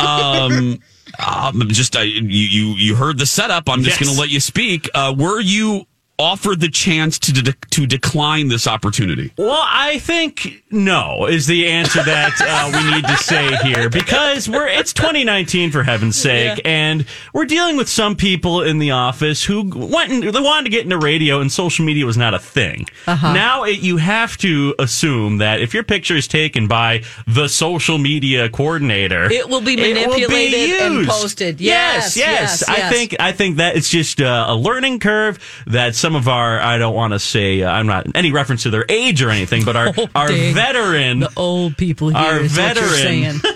um, 0.00 0.78
um, 1.26 1.62
just 1.68 1.96
uh, 1.96 2.00
you, 2.00 2.22
you 2.22 2.66
you 2.76 2.94
heard 2.94 3.18
the 3.18 3.26
setup. 3.26 3.68
I'm 3.68 3.82
just 3.82 3.98
Yes. 4.00 4.06
going 4.06 4.14
to 4.14 4.20
let 4.20 4.30
you 4.30 4.40
speak. 4.40 4.88
Uh, 4.94 5.14
were 5.18 5.40
you 5.40 5.86
offered 6.18 6.60
the 6.60 6.68
chance 6.68 7.18
to 7.20 7.32
de- 7.32 7.52
to 7.70 7.86
decline 7.86 8.48
this 8.48 8.66
opportunity? 8.66 9.32
Well, 9.38 9.64
I 9.66 9.98
think 10.00 10.64
no 10.70 11.26
is 11.26 11.46
the 11.46 11.66
answer 11.68 12.02
that 12.02 12.32
uh, 12.40 12.70
we 12.76 12.90
need 12.94 13.04
to 13.06 13.16
say 13.18 13.56
here 13.62 13.88
because 13.88 14.48
we're 14.48 14.66
it's 14.68 14.92
2019 14.92 15.70
for 15.70 15.82
heaven's 15.82 16.16
sake, 16.16 16.60
and 16.64 17.04
we're 17.32 17.44
dealing 17.44 17.76
with 17.76 17.88
some 17.88 18.16
people 18.16 18.62
in 18.62 18.78
the 18.78 18.90
office 18.90 19.44
who 19.44 19.62
went 19.74 20.10
and 20.12 20.22
they 20.22 20.40
wanted 20.40 20.64
to 20.64 20.70
get 20.70 20.84
into 20.84 20.98
radio, 20.98 21.40
and 21.40 21.52
social 21.52 21.84
media 21.84 22.04
was 22.04 22.16
not 22.16 22.34
a 22.34 22.38
thing. 22.38 22.86
Now 23.06 23.64
it, 23.64 23.80
you 23.80 23.98
have 23.98 24.36
to 24.38 24.74
assume 24.78 25.38
that 25.38 25.60
if 25.60 25.72
your 25.74 25.84
picture 25.84 26.16
is 26.16 26.26
taken 26.26 26.66
by 26.68 27.04
the 27.26 27.48
social 27.48 27.98
media 27.98 28.48
coordinator, 28.48 29.30
It 29.30 29.48
will 29.48 29.60
be 29.60 29.74
it 29.74 30.08
will 30.08 30.16
be 30.16 30.26
manipulated 30.26 30.80
and 30.80 31.06
posted. 31.06 31.60
Yes, 31.60 32.16
Yes, 32.16 32.16
yes. 32.16 32.64
yes, 32.66 32.68
I 32.68 32.90
think 32.90 33.16
I 33.20 33.32
think 33.32 33.56
that 33.58 33.76
it's 33.76 33.88
just 33.88 34.20
uh, 34.20 34.46
a 34.48 34.54
learning 34.56 34.98
curve 35.00 35.38
that 35.66 35.94
some 35.94 36.07
of 36.14 36.28
our 36.28 36.58
I 36.60 36.78
don't 36.78 36.94
want 36.94 37.12
to 37.12 37.18
say 37.18 37.62
uh, 37.62 37.70
I'm 37.70 37.86
not 37.86 38.06
any 38.16 38.32
reference 38.32 38.62
to 38.64 38.70
their 38.70 38.84
age 38.88 39.22
or 39.22 39.30
anything, 39.30 39.64
but 39.64 39.76
our 39.76 39.88
Oh, 39.96 40.08
our 40.14 40.28
dang. 40.28 40.54
veteran 40.54 41.20
The 41.20 41.32
old 41.36 41.76
people 41.76 42.08
here 42.10 42.18
Our 42.18 42.40
is 42.40 42.56
what 42.56 42.76
you're 42.76 42.84
veteran- 42.84 43.40
saying. 43.40 43.40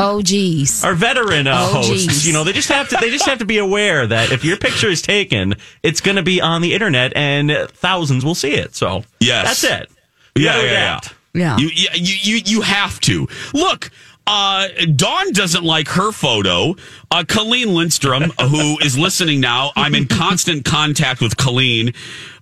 Oh, 0.00 0.22
geez. 0.22 0.84
our 0.84 0.94
veteran 0.94 1.46
uh, 1.46 1.52
Oh, 1.56 1.72
hosts, 1.76 2.04
geez. 2.04 2.26
you 2.26 2.32
know, 2.32 2.44
they 2.44 2.52
just 2.52 2.68
have 2.68 2.88
to 2.90 2.98
they 3.00 3.10
just 3.10 3.26
have 3.26 3.38
to 3.38 3.44
be 3.44 3.58
aware 3.58 4.06
that 4.06 4.32
if 4.32 4.44
your 4.44 4.56
picture 4.56 4.88
is 4.88 5.00
taken, 5.02 5.54
it's 5.82 6.00
going 6.00 6.16
to 6.16 6.22
be 6.22 6.40
on 6.40 6.62
the 6.62 6.74
internet 6.74 7.12
and 7.16 7.50
thousands 7.70 8.24
will 8.24 8.34
see 8.34 8.52
it. 8.52 8.74
So 8.74 9.04
Yes. 9.20 9.62
that's 9.62 9.82
it. 9.82 9.90
You 10.34 10.44
Yeah, 10.44 10.52
gotta 10.56 10.66
yeah, 10.66 10.72
yeah. 10.72 11.00
Yeah. 11.36 11.56
You, 11.58 11.68
you, 11.72 11.88
you, 11.94 12.16
you, 12.36 12.42
you 12.44 12.60
have 12.62 13.00
to. 13.02 13.26
Look, 13.54 13.90
uh, 14.26 14.68
Dawn 14.96 15.32
doesn't 15.32 15.64
like 15.64 15.88
her 15.88 16.12
photo. 16.12 16.74
Uh, 17.10 17.24
Colleen 17.26 17.74
Lindstrom, 17.74 18.22
who 18.40 18.78
is 18.80 18.98
listening 18.98 19.40
now, 19.40 19.72
I'm 19.76 19.94
in 19.94 20.06
constant 20.06 20.64
contact 20.64 21.20
with 21.20 21.36
Colleen. 21.36 21.92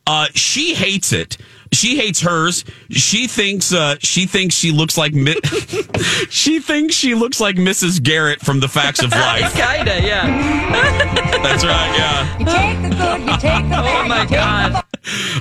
Uh, 0.06 0.26
she 0.34 0.74
hates 0.74 1.12
it. 1.12 1.36
She 1.72 1.96
hates 1.96 2.20
hers. 2.20 2.64
She 2.90 3.26
thinks 3.26 3.72
uh, 3.72 3.96
she 3.98 4.26
thinks 4.26 4.54
she 4.54 4.72
looks 4.72 4.98
like 4.98 5.14
Mi- 5.14 5.40
she 6.28 6.60
thinks 6.60 6.94
she 6.94 7.14
looks 7.14 7.40
like 7.40 7.56
Mrs. 7.56 8.02
Garrett 8.02 8.40
from 8.40 8.60
The 8.60 8.68
Facts 8.68 9.02
of 9.02 9.10
Life. 9.10 9.54
Kinda, 9.54 10.02
yeah. 10.02 10.26
That's 11.42 11.64
right. 11.64 11.96
Yeah. 11.96 12.38
You 12.38 12.44
take 12.44 12.82
the 12.82 12.96
good, 12.96 13.20
you 13.20 13.38
take 13.38 13.64
the 13.64 13.70
bad. 13.70 14.04
Oh 14.04 14.08
my 14.08 14.22
you 14.22 14.28
take 14.28 14.28
the 14.28 14.34
god. 14.36 14.81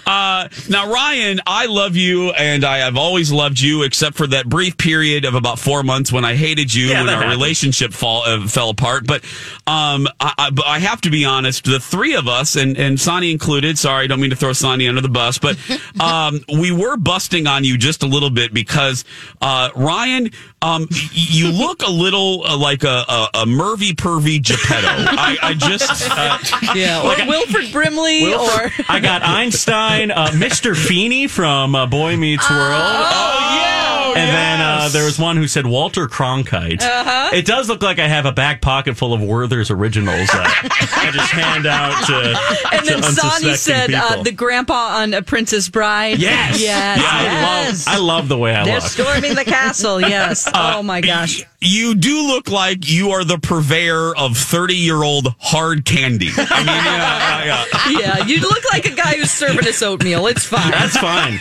Uh, 0.05 0.47
now, 0.69 0.91
Ryan, 0.91 1.39
I 1.45 1.65
love 1.67 1.95
you, 1.95 2.31
and 2.31 2.63
I 2.65 2.79
have 2.79 2.97
always 2.97 3.31
loved 3.31 3.59
you, 3.59 3.83
except 3.83 4.15
for 4.17 4.27
that 4.27 4.47
brief 4.49 4.77
period 4.77 5.25
of 5.25 5.35
about 5.35 5.59
four 5.59 5.83
months 5.83 6.11
when 6.11 6.25
I 6.25 6.35
hated 6.35 6.73
you, 6.73 6.87
Yeah, 6.87 7.01
when 7.01 7.09
our 7.09 7.15
happens. 7.21 7.35
relationship 7.35 7.93
fall, 7.93 8.23
uh, 8.23 8.47
fell 8.47 8.69
apart. 8.69 9.05
But 9.05 9.23
um, 9.67 10.07
I, 10.19 10.33
I, 10.37 10.51
I 10.65 10.79
have 10.79 11.01
to 11.01 11.09
be 11.09 11.25
honest, 11.25 11.65
the 11.65 11.79
three 11.79 12.15
of 12.15 12.27
us, 12.27 12.55
and, 12.55 12.77
and 12.77 12.99
Sonny 12.99 13.31
included, 13.31 13.77
sorry, 13.77 14.05
I 14.05 14.07
don't 14.07 14.19
mean 14.19 14.31
to 14.31 14.35
throw 14.35 14.53
Sonny 14.53 14.87
under 14.87 15.01
the 15.01 15.09
bus, 15.09 15.37
but 15.37 15.57
um, 15.99 16.39
we 16.57 16.71
were 16.71 16.97
busting 16.97 17.47
on 17.47 17.63
you 17.63 17.77
just 17.77 18.03
a 18.03 18.07
little 18.07 18.29
bit 18.29 18.53
because, 18.53 19.05
uh, 19.41 19.69
Ryan, 19.75 20.31
um, 20.61 20.87
you 21.11 21.51
look 21.51 21.81
a 21.83 21.91
little 21.91 22.43
uh, 22.45 22.57
like 22.57 22.83
a, 22.83 23.03
a, 23.07 23.29
a 23.35 23.45
Mervy 23.45 23.91
Pervy 23.93 24.41
Geppetto. 24.41 24.87
I, 24.87 25.37
I 25.41 25.53
just. 25.53 26.09
Uh, 26.09 26.37
Yeah. 26.75 27.01
Or 27.01 27.27
Wilford 27.27 27.71
Brimley 27.71 28.33
or 28.33 28.71
I 28.87 28.99
got 29.01 29.21
Einstein, 29.25 29.50
uh, 29.55 30.27
Mr. 30.31 30.75
Feeney 30.75 31.27
from 31.27 31.75
uh, 31.75 31.85
Boy 31.85 32.17
Meets 32.17 32.49
World. 32.49 32.61
Oh 32.73 33.57
yeah, 33.61 34.07
And 34.07 34.15
then 34.15 34.61
uh, 34.61 34.89
there 34.89 35.05
was 35.05 35.19
one 35.19 35.37
who 35.37 35.47
said 35.47 35.65
Walter 35.65 36.07
Cronkite. 36.07 36.81
Uh-huh. 36.81 37.29
It 37.33 37.45
does 37.45 37.69
look 37.69 37.81
like 37.81 37.99
I 37.99 38.07
have 38.07 38.25
a 38.25 38.31
back 38.31 38.61
pocket 38.61 38.95
full 38.97 39.13
of 39.13 39.21
Werther's 39.21 39.69
originals 39.71 40.27
that 40.27 40.97
I 40.97 41.11
just 41.11 41.31
hand 41.31 41.65
out 41.65 42.05
to. 42.07 42.21
And 42.71 42.85
to 42.87 42.93
then 42.93 43.03
Sonny 43.03 43.55
said 43.55 43.93
uh, 43.93 44.23
the 44.23 44.31
grandpa 44.31 44.99
on 45.01 45.13
A 45.13 45.21
Princess 45.21 45.69
Bride. 45.69 46.19
Yes. 46.19 46.59
Yes. 46.61 46.97
Yeah, 46.99 47.07
I 47.09 47.23
yes. 47.23 47.87
love. 47.87 47.95
I 47.95 47.99
love 47.99 48.27
the 48.27 48.37
way 48.37 48.55
I 48.55 48.63
They're 48.63 48.75
look. 48.75 48.83
storming 48.83 49.35
the 49.35 49.43
castle. 49.45 49.99
Yes. 49.99 50.47
Uh, 50.47 50.75
oh 50.77 50.83
my 50.83 51.01
gosh. 51.01 51.43
You 51.63 51.93
do 51.93 52.25
look 52.25 52.49
like 52.49 52.89
you 52.89 53.11
are 53.11 53.23
the 53.23 53.37
purveyor 53.37 54.15
of 54.17 54.35
30 54.35 54.73
year 54.73 55.03
old 55.03 55.35
hard 55.39 55.85
candy. 55.85 56.29
I 56.35 56.57
mean, 56.57 56.65
yeah, 56.67 57.43
yeah, 57.45 57.45
yeah. 57.45 57.65
Yeah, 58.01 58.25
you 58.25 58.39
look 58.41 58.63
like 58.71 58.85
a 58.85 58.95
guy 58.95 59.15
who's 59.17 59.29
serving 59.29 59.67
us 59.67 59.81
oatmeal. 59.83 60.25
It's 60.27 60.45
fine. 60.45 60.71
That's 60.71 60.97
fine. 60.97 61.37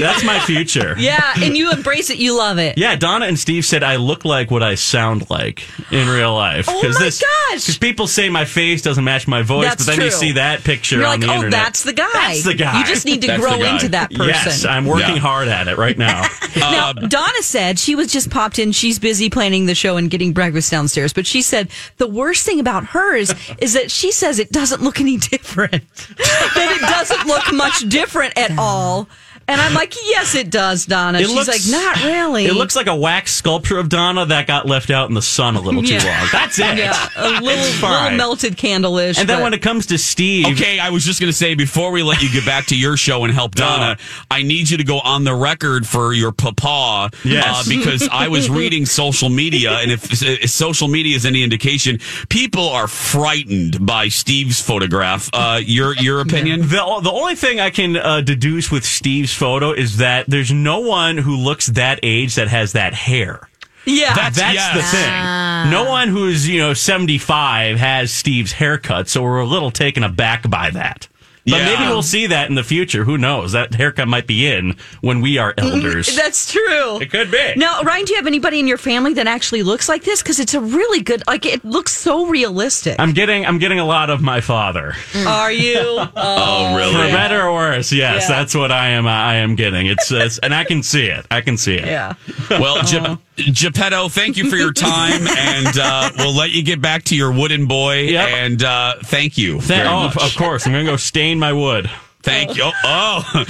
That's 0.00 0.24
my 0.24 0.40
future. 0.40 0.96
Yeah, 0.98 1.34
and 1.40 1.56
you 1.56 1.70
embrace 1.70 2.10
it. 2.10 2.16
You 2.18 2.36
love 2.36 2.58
it. 2.58 2.78
Yeah, 2.78 2.96
Donna 2.96 3.26
and 3.26 3.38
Steve 3.38 3.64
said 3.64 3.82
I 3.84 3.96
look 3.96 4.24
like 4.24 4.50
what 4.50 4.62
I 4.62 4.74
sound 4.74 5.30
like 5.30 5.62
in 5.92 6.08
real 6.08 6.34
life. 6.34 6.66
Oh 6.68 6.82
my 6.82 6.98
this, 6.98 7.20
gosh. 7.20 7.60
Because 7.66 7.78
people 7.78 8.06
say 8.08 8.28
my 8.28 8.44
face 8.46 8.82
doesn't 8.82 9.04
match 9.04 9.28
my 9.28 9.42
voice, 9.42 9.68
That's 9.68 9.86
but 9.86 9.96
then 9.96 10.04
you 10.04 10.10
see 10.10 10.32
that 10.32 10.64
picture 10.64 10.96
You're 10.96 11.06
on 11.06 11.12
like, 11.12 11.20
the 11.20 11.28
oh, 11.28 11.34
internet. 11.36 11.52
that's 11.52 11.82
the 11.84 11.92
guy. 11.92 12.08
That's 12.12 12.44
the 12.44 12.54
guy. 12.54 12.80
You 12.80 12.86
just 12.86 13.04
need 13.06 13.20
to 13.22 13.26
That's 13.28 13.40
grow 13.42 13.62
into 13.62 13.88
that 13.90 14.10
person. 14.10 14.26
Yes, 14.26 14.64
I'm 14.64 14.84
working 14.86 15.16
Yeah. 15.16 15.20
hard 15.20 15.48
at 15.48 15.68
it 15.68 15.76
right 15.78 15.96
now. 15.96 16.26
Now, 16.56 16.90
Uh, 16.90 16.92
Donna 16.94 17.42
said 17.42 17.78
she 17.78 17.94
was 17.94 18.10
just 18.12 18.28
popped 18.28 18.58
in. 18.58 18.72
She's 18.72 18.98
busy 18.98 19.30
planning 19.30 19.59
the 19.66 19.74
show 19.74 19.96
and 19.96 20.10
getting 20.10 20.32
breakfast 20.32 20.70
downstairs. 20.70 21.12
But 21.12 21.26
she 21.26 21.42
said 21.42 21.70
the 21.96 22.06
worst 22.08 22.44
thing 22.46 22.60
about 22.60 22.84
hers 22.86 23.34
is 23.58 23.72
that 23.74 23.90
she 23.90 24.12
says 24.12 24.38
it 24.38 24.52
doesn't 24.52 24.82
look 24.82 25.00
any 25.00 25.16
different. 25.30 25.84
that 26.16 26.78
it 26.78 26.80
doesn't 26.80 27.26
look 27.26 27.52
much 27.52 27.88
different 27.88 28.36
at 28.36 28.56
all. 28.58 29.08
And 29.50 29.60
I'm 29.60 29.74
like, 29.74 29.94
yes, 30.04 30.34
it 30.36 30.48
does, 30.48 30.86
Donna. 30.86 31.18
It 31.18 31.26
She's 31.26 31.34
looks- 31.34 31.48
like, 31.48 31.80
not 31.82 32.04
really. 32.04 32.46
It 32.46 32.54
looks 32.54 32.76
like 32.76 32.86
a 32.86 32.94
wax 32.94 33.32
sculpture 33.34 33.78
of 33.78 33.88
Donna 33.88 34.24
that 34.26 34.46
got 34.46 34.66
left 34.66 34.90
out 34.90 35.08
in 35.08 35.14
the 35.14 35.22
sun 35.22 35.56
a 35.56 35.60
little 35.60 35.82
too 35.82 35.94
Yeah. 35.94 36.04
long. 36.20 36.28
That's 36.32 36.58
it. 36.58 36.78
yeah, 36.78 37.08
a 37.16 37.28
little, 37.40 37.44
little 37.44 38.10
melted 38.16 38.56
candle-ish. 38.56 39.18
And 39.18 39.28
then 39.28 39.38
but- 39.38 39.42
when 39.42 39.54
it 39.54 39.60
comes 39.62 39.86
to 39.86 39.98
Steve, 39.98 40.46
Okay, 40.46 40.78
I 40.78 40.90
was 40.90 41.04
just 41.04 41.20
going 41.20 41.30
to 41.32 41.36
say 41.36 41.54
before 41.54 41.90
we 41.90 42.02
let 42.02 42.22
you 42.22 42.30
get 42.30 42.46
back 42.46 42.66
to 42.66 42.76
your 42.76 42.96
show 42.96 43.24
and 43.24 43.34
help 43.34 43.54
Donna, 43.56 43.96
I 44.30 44.42
need 44.42 44.70
you 44.70 44.76
to 44.76 44.84
go 44.84 45.00
on 45.00 45.24
the 45.24 45.34
record 45.34 45.86
for 45.86 46.12
your 46.12 46.30
papa. 46.32 47.10
Yes. 47.24 47.44
Uh, 47.46 47.64
because 47.68 48.08
I 48.10 48.28
was 48.28 48.48
reading 48.48 48.86
social 48.86 49.28
media, 49.30 49.72
and 49.72 49.90
if, 49.90 50.22
if 50.22 50.48
social 50.50 50.86
media 50.88 51.16
is 51.16 51.26
any 51.26 51.42
indication, 51.42 51.98
people 52.28 52.68
are 52.68 52.86
frightened 52.86 53.84
by 53.84 54.08
Steve's 54.08 54.60
photograph. 54.60 55.28
Uh, 55.32 55.60
your 55.62 55.94
your 55.96 56.20
opinion? 56.20 56.60
The, 56.62 57.00
the 57.02 57.10
only 57.12 57.34
thing 57.34 57.58
I 57.60 57.70
can 57.70 57.96
uh, 57.96 58.20
deduce 58.20 58.70
with 58.70 58.84
Steve's 58.84 59.32
photo 59.40 59.72
is 59.72 59.96
that 59.96 60.26
there's 60.28 60.52
no 60.52 60.80
one 60.80 61.16
who 61.16 61.34
looks 61.34 61.66
that 61.68 61.98
age 62.02 62.34
that 62.34 62.48
has 62.48 62.72
that 62.72 62.92
hair. 62.92 63.48
yeah, 63.86 64.12
That's- 64.14 64.36
That's 64.36 64.54
yes. 64.54 64.76
the 64.76 64.82
thing. 64.96 65.70
No 65.70 65.86
ah. 65.86 65.90
one 65.90 66.08
who's, 66.08 66.46
you 66.46 66.58
know, 66.58 66.74
75 66.74 67.78
has 67.78 68.12
Steve's 68.12 68.52
haircut, 68.52 69.08
so 69.08 69.22
we're 69.22 69.40
a 69.40 69.46
little 69.46 69.70
taken 69.70 70.02
aback 70.04 70.48
by 70.50 70.68
that. 70.70 71.08
But 71.50 71.58
Yeah. 71.58 71.64
maybe 71.66 71.82
we'll 71.90 72.02
see 72.02 72.26
that 72.28 72.48
in 72.48 72.54
the 72.54 72.62
future. 72.64 73.04
Who 73.04 73.18
knows? 73.18 73.52
That 73.52 73.74
haircut 73.74 74.08
might 74.08 74.26
be 74.26 74.46
in 74.46 74.76
when 75.00 75.20
we 75.20 75.38
are 75.38 75.52
mm, 75.54 75.70
elders. 75.70 76.14
that's 76.16 76.50
true. 76.52 77.00
it 77.00 77.10
could 77.10 77.30
be. 77.30 77.54
Now, 77.56 77.82
Ryan, 77.82 78.04
do 78.04 78.12
you 78.12 78.16
have 78.16 78.26
anybody 78.26 78.60
in 78.60 78.66
your 78.66 78.78
family 78.78 79.14
that 79.14 79.26
actually 79.26 79.62
looks 79.62 79.88
like 79.88 80.04
this? 80.04 80.22
Because 80.22 80.38
it's 80.40 80.54
a 80.54 80.60
really 80.60 81.00
good, 81.02 81.22
like, 81.26 81.44
it 81.46 81.64
looks 81.64 81.92
so 81.92 82.26
realistic. 82.26 82.96
I'm 82.98 83.12
getting 83.12 83.44
I'm 83.46 83.58
getting 83.58 83.78
a 83.80 83.84
lot 83.84 84.10
of 84.10 84.20
my 84.22 84.40
father. 84.40 84.92
Mm. 85.12 85.26
Are 85.26 85.52
you? 85.52 85.80
Oh, 86.22 86.70
oh, 86.72 86.76
really? 86.76 86.92
For 86.92 87.16
better 87.16 87.42
or 87.42 87.52
worse, 87.52 87.92
yes, 87.92 88.28
Yeah. 88.28 88.36
that's 88.38 88.54
what 88.54 88.70
I 88.72 88.88
am 88.90 89.06
uh, 89.06 89.10
I 89.10 89.36
am 89.36 89.54
getting. 89.54 89.86
It's, 89.86 90.10
it's 90.12 90.38
and 90.38 90.54
I 90.54 90.64
can 90.64 90.82
see 90.82 91.06
it. 91.06 91.26
I 91.30 91.40
can 91.40 91.56
see 91.56 91.74
it. 91.76 91.86
yeah. 91.86 92.14
Well, 92.50 92.82
Ge- 92.82 93.18
Geppetto, 93.52 94.08
thank 94.08 94.36
you 94.36 94.50
for 94.50 94.56
your 94.56 94.72
time, 94.72 95.26
and 95.28 95.78
uh, 95.78 96.10
we'll 96.16 96.34
let 96.34 96.50
you 96.50 96.62
get 96.62 96.80
back 96.80 97.04
to 97.04 97.16
your 97.16 97.32
wooden 97.32 97.66
boy. 97.66 98.00
Yep. 98.02 98.28
And 98.28 98.62
uh, 98.62 98.94
thank 99.04 99.38
you. 99.38 99.60
Thank- 99.60 99.88
oh, 99.88 100.24
of 100.24 100.36
course. 100.36 100.66
I'm 100.66 100.72
going 100.72 100.84
to 100.86 100.92
go 100.92 100.96
stain 100.96 101.38
my 101.38 101.52
wood. 101.52 101.90
Thank 102.22 102.56
you. 102.56 102.64
Oh, 102.64 102.72
oh. 103.34 103.44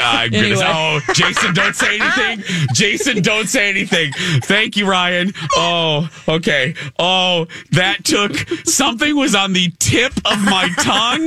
Ah, 0.00 0.26
goodness. 0.30 0.60
Anyway. 0.60 0.64
oh, 0.66 1.00
Jason, 1.14 1.54
don't 1.54 1.74
say 1.74 1.98
anything. 1.98 2.44
Jason, 2.74 3.22
don't 3.22 3.48
say 3.48 3.70
anything. 3.70 4.12
Thank 4.42 4.76
you, 4.76 4.88
Ryan. 4.88 5.32
Oh, 5.54 6.08
okay. 6.28 6.74
Oh, 6.98 7.46
that 7.72 8.04
took 8.04 8.36
something 8.66 9.16
was 9.16 9.34
on 9.34 9.52
the 9.54 9.70
tip 9.78 10.12
of 10.24 10.44
my 10.44 10.68
tongue, 10.80 11.26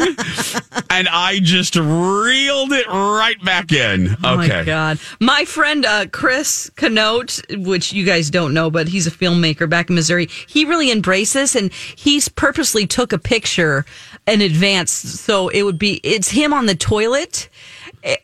and 0.89 1.07
I 1.09 1.39
just 1.41 1.75
reeled 1.75 2.71
it 2.71 2.87
right 2.87 3.41
back 3.43 3.71
in. 3.71 4.15
Oh 4.23 4.39
Okay. 4.39 4.59
my 4.59 4.63
God. 4.63 4.99
My 5.19 5.45
friend 5.45 5.85
uh, 5.85 6.05
Chris 6.11 6.69
Canote, 6.75 7.41
which 7.65 7.91
you 7.93 8.05
guys 8.05 8.29
don't 8.29 8.53
know, 8.53 8.69
but 8.69 8.87
he's 8.87 9.07
a 9.07 9.11
filmmaker 9.11 9.69
back 9.69 9.89
in 9.89 9.95
Missouri, 9.95 10.27
he 10.47 10.65
really 10.65 10.91
embraced 10.91 11.33
this 11.33 11.55
and 11.55 11.73
he's 11.73 12.29
purposely 12.29 12.85
took 12.87 13.11
a 13.11 13.17
picture 13.17 13.85
in 14.27 14.41
advance. 14.41 14.91
So 14.91 15.49
it 15.49 15.63
would 15.63 15.79
be, 15.79 15.99
it's 16.03 16.29
him 16.29 16.53
on 16.59 16.65
the 16.67 16.75
toilet. 16.75 17.49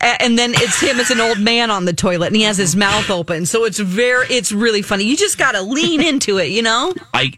And 0.00 0.38
then 0.38 0.52
it's 0.54 0.80
him 0.80 0.98
as 1.00 1.10
an 1.10 1.20
old 1.20 1.38
man 1.38 1.70
on 1.70 1.84
the 1.84 1.92
toilet, 1.92 2.28
and 2.28 2.36
he 2.36 2.42
has 2.42 2.56
his 2.56 2.74
mouth 2.74 3.10
open. 3.10 3.44
So 3.44 3.64
it's 3.64 3.78
very, 3.78 4.26
it's 4.28 4.50
really 4.50 4.80
funny. 4.80 5.04
You 5.04 5.18
just 5.18 5.36
got 5.36 5.52
to 5.52 5.60
lean 5.60 6.00
into 6.00 6.38
it, 6.38 6.46
you 6.50 6.62
know. 6.62 6.94
I, 7.12 7.30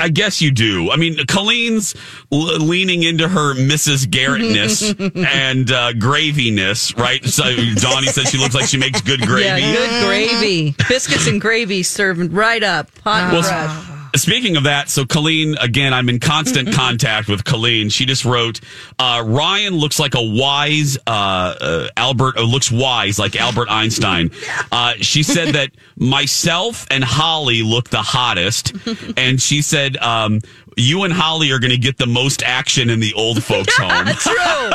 I 0.00 0.08
guess 0.08 0.40
you 0.40 0.52
do. 0.52 0.90
I 0.90 0.96
mean, 0.96 1.18
Colleen's 1.26 1.94
l- 2.32 2.56
leaning 2.58 3.02
into 3.02 3.28
her 3.28 3.54
Mrs. 3.54 4.06
Garrettness 4.06 4.88
and 5.14 5.70
uh, 5.70 5.92
graviness, 5.92 6.96
right? 6.96 7.22
So 7.26 7.42
Donnie 7.44 8.06
says 8.06 8.30
she 8.30 8.38
looks 8.38 8.54
like 8.54 8.66
she 8.68 8.78
makes 8.78 9.02
good 9.02 9.20
gravy. 9.20 9.44
Yeah, 9.60 9.72
good 9.74 10.06
gravy, 10.06 10.74
biscuits 10.88 11.26
and 11.26 11.42
gravy 11.42 11.82
served 11.82 12.32
right 12.32 12.62
up, 12.62 12.88
hot 13.00 13.34
and 13.34 13.44
fresh. 13.44 13.98
Speaking 14.14 14.56
of 14.56 14.64
that, 14.64 14.90
so 14.90 15.06
Colleen, 15.06 15.56
again, 15.58 15.94
I'm 15.94 16.08
in 16.08 16.20
constant 16.20 16.72
contact 16.74 17.28
with 17.28 17.44
Colleen. 17.44 17.88
She 17.88 18.04
just 18.04 18.24
wrote, 18.24 18.60
uh, 18.98 19.22
Ryan 19.24 19.76
looks 19.76 19.98
like 19.98 20.14
a 20.14 20.22
wise, 20.22 20.98
uh, 21.06 21.10
uh, 21.10 21.88
Albert, 21.96 22.36
uh, 22.36 22.42
looks 22.42 22.70
wise 22.70 23.18
like 23.18 23.36
Albert 23.36 23.68
Einstein. 23.70 24.30
Uh, 24.70 24.94
she 25.00 25.22
said 25.22 25.54
that 25.54 25.70
myself 25.96 26.86
and 26.90 27.02
Holly 27.02 27.62
look 27.62 27.88
the 27.90 28.02
hottest. 28.02 28.74
And 29.16 29.40
she 29.40 29.62
said, 29.62 29.96
um, 29.98 30.40
you 30.76 31.04
and 31.04 31.12
Holly 31.12 31.50
are 31.52 31.58
going 31.58 31.70
to 31.70 31.78
get 31.78 31.98
the 31.98 32.06
most 32.06 32.42
action 32.42 32.90
in 32.90 33.00
the 33.00 33.12
old 33.14 33.42
folks 33.42 33.74
home. 33.78 34.06
True. 34.06 34.70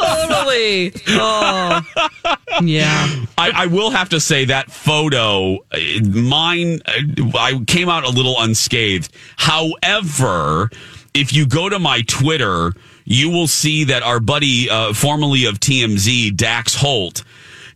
totally. 0.00 0.92
Oh. 1.08 1.80
Yeah. 2.62 3.24
I, 3.36 3.50
I 3.54 3.66
will 3.66 3.90
have 3.90 4.10
to 4.10 4.20
say 4.20 4.46
that 4.46 4.70
photo, 4.70 5.56
uh, 5.72 5.78
mine, 6.04 6.80
uh, 6.86 7.38
I 7.38 7.62
came 7.66 7.88
out 7.88 8.04
a 8.04 8.10
little 8.10 8.36
unscathed. 8.38 9.12
However, 9.36 10.70
if 11.14 11.32
you 11.32 11.46
go 11.46 11.68
to 11.68 11.78
my 11.78 12.02
Twitter, 12.02 12.72
you 13.04 13.30
will 13.30 13.46
see 13.46 13.84
that 13.84 14.02
our 14.02 14.20
buddy, 14.20 14.68
uh, 14.70 14.92
formerly 14.92 15.44
of 15.46 15.60
TMZ, 15.60 16.36
Dax 16.36 16.74
Holt, 16.74 17.22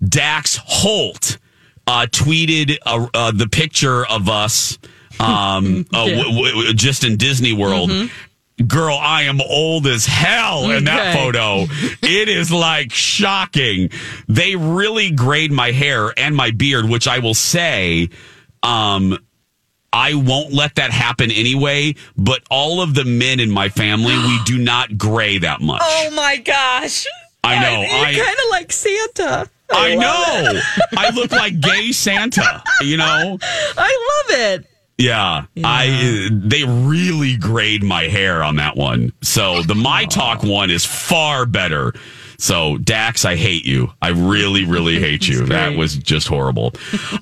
Dax 0.06 0.58
Holt, 0.64 1.38
uh, 1.86 2.06
tweeted 2.10 2.76
uh, 2.84 3.06
uh, 3.14 3.30
the 3.32 3.48
picture 3.48 4.04
of 4.06 4.28
us, 4.28 4.78
um, 5.20 5.84
uh, 5.92 6.06
w- 6.08 6.52
w- 6.52 6.74
just 6.74 7.04
in 7.04 7.16
Disney 7.16 7.52
World. 7.52 7.90
Girl, 8.66 8.96
I 9.00 9.22
am 9.22 9.40
old 9.40 9.86
as 9.86 10.04
hell 10.04 10.68
in 10.72 10.84
that 10.84 11.14
Okay. 11.14 11.24
photo. 11.24 11.66
It 12.02 12.28
is 12.28 12.50
like 12.50 12.92
shocking. 12.92 13.90
They 14.26 14.56
really 14.56 15.12
grade 15.12 15.52
my 15.52 15.70
hair 15.70 16.12
and 16.18 16.34
my 16.34 16.50
beard, 16.50 16.88
which 16.88 17.06
I 17.06 17.20
will 17.20 17.34
say, 17.34 18.08
um, 18.64 19.16
I 19.92 20.14
won't 20.14 20.52
let 20.52 20.74
that 20.74 20.90
happen 20.90 21.30
anyway, 21.30 21.94
but 22.16 22.42
all 22.50 22.80
of 22.82 22.94
the 22.94 23.04
men 23.04 23.38
in 23.38 23.48
my 23.50 23.68
family, 23.68 24.16
we 24.16 24.40
do 24.44 24.58
not 24.62 24.98
gray 24.98 25.38
that 25.38 25.60
much. 25.60 25.80
Oh 25.84 26.10
my 26.16 26.36
gosh. 26.38 27.06
I 27.44 27.60
know. 27.60 27.80
You're 27.82 28.06
I- 28.06 28.14
kind 28.16 28.38
of 28.44 28.50
like 28.50 28.72
Santa. 28.72 29.48
I 29.70 29.94
know. 29.94 30.60
I 30.96 31.10
look 31.10 31.30
like 31.30 31.60
gay 31.60 31.92
Santa, 31.92 32.62
you 32.80 32.96
know? 32.96 33.38
I 33.76 34.24
love 34.30 34.38
it. 34.40 34.66
Yeah, 34.98 35.44
I 35.64 36.28
they 36.32 36.64
really 36.64 37.36
grade 37.36 37.84
my 37.84 38.08
hair 38.08 38.42
on 38.42 38.56
that 38.56 38.76
one. 38.76 39.12
So 39.22 39.62
the 39.62 39.76
My 39.76 40.04
Talk 40.06 40.42
one 40.42 40.70
is 40.70 40.84
far 40.84 41.46
better. 41.46 41.94
So 42.40 42.78
Dax, 42.78 43.24
I 43.24 43.34
hate 43.34 43.66
you. 43.66 43.92
I 44.00 44.10
really, 44.10 44.64
really 44.64 45.00
hate 45.00 45.26
you. 45.26 45.46
That 45.46 45.76
was 45.76 45.96
just 45.96 46.28
horrible. 46.28 46.72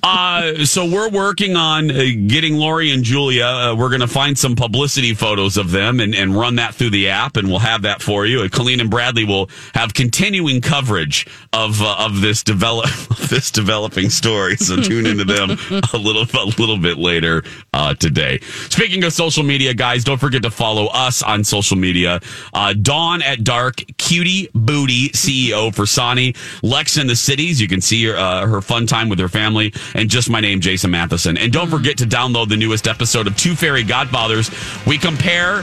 Uh, 0.02 0.64
so 0.64 0.84
we're 0.84 1.08
working 1.08 1.56
on 1.56 1.90
uh, 1.90 2.04
getting 2.26 2.56
Lori 2.56 2.90
and 2.92 3.02
Julia. 3.02 3.46
Uh, 3.46 3.74
we're 3.74 3.88
going 3.88 4.02
to 4.02 4.06
find 4.06 4.38
some 4.38 4.54
publicity 4.54 5.14
photos 5.14 5.56
of 5.56 5.70
them 5.70 6.00
and, 6.00 6.14
and 6.14 6.36
run 6.36 6.56
that 6.56 6.74
through 6.74 6.90
the 6.90 7.08
app, 7.08 7.38
and 7.38 7.48
we'll 7.48 7.60
have 7.60 7.82
that 7.82 8.02
for 8.02 8.26
you. 8.26 8.42
And 8.42 8.52
Colleen 8.52 8.78
and 8.78 8.90
Bradley 8.90 9.24
will 9.24 9.48
have 9.74 9.94
continuing 9.94 10.60
coverage 10.60 11.26
of 11.52 11.80
uh, 11.80 11.96
of 11.98 12.20
this 12.20 12.42
develop 12.42 12.86
of 13.10 13.28
this 13.30 13.50
developing 13.50 14.10
story. 14.10 14.56
So 14.56 14.76
tune 14.82 15.06
into 15.06 15.24
them 15.24 15.50
a 15.94 15.96
little 15.96 16.26
a 16.38 16.44
little 16.58 16.78
bit 16.78 16.98
later 16.98 17.42
uh, 17.72 17.94
today. 17.94 18.40
Speaking 18.68 19.02
of 19.04 19.14
social 19.14 19.44
media, 19.44 19.72
guys, 19.72 20.04
don't 20.04 20.18
forget 20.18 20.42
to 20.42 20.50
follow 20.50 20.86
us 20.88 21.22
on 21.22 21.42
social 21.42 21.78
media. 21.78 22.20
Uh, 22.52 22.74
Dawn 22.74 23.22
at 23.22 23.44
Dark, 23.44 23.76
Cutie 23.96 24.50
Booty 24.54 25.05
CEO 25.10 25.74
for 25.74 25.86
Sani. 25.86 26.34
Lex 26.62 26.96
in 26.96 27.06
the 27.06 27.16
cities. 27.16 27.60
You 27.60 27.68
can 27.68 27.80
see 27.80 28.04
her, 28.04 28.16
uh, 28.16 28.46
her 28.46 28.60
fun 28.60 28.86
time 28.86 29.08
with 29.08 29.18
her 29.18 29.28
family. 29.28 29.72
And 29.94 30.08
just 30.08 30.30
my 30.30 30.40
name, 30.40 30.60
Jason 30.60 30.90
Matheson. 30.90 31.36
And 31.36 31.52
don't 31.52 31.70
forget 31.70 31.98
to 31.98 32.04
download 32.04 32.48
the 32.48 32.56
newest 32.56 32.88
episode 32.88 33.26
of 33.26 33.36
Two 33.36 33.54
Fairy 33.54 33.82
Godfathers. 33.82 34.50
We 34.86 34.98
compare 34.98 35.62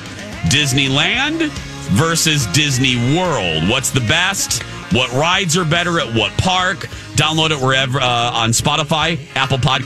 Disneyland 0.49 1.49
versus 1.91 2.45
Disney 2.47 2.95
World. 3.17 3.69
What's 3.69 3.91
the 3.91 4.01
best? 4.01 4.63
What 4.93 5.11
rides 5.13 5.57
are 5.57 5.65
better 5.65 5.99
at 5.99 6.13
what 6.13 6.31
park? 6.37 6.87
Download 7.15 7.51
it 7.51 7.59
wherever 7.59 7.99
uh, 7.99 8.31
on 8.31 8.51
Spotify, 8.51 9.19
Apple 9.35 9.57
Podcasts. 9.57 9.81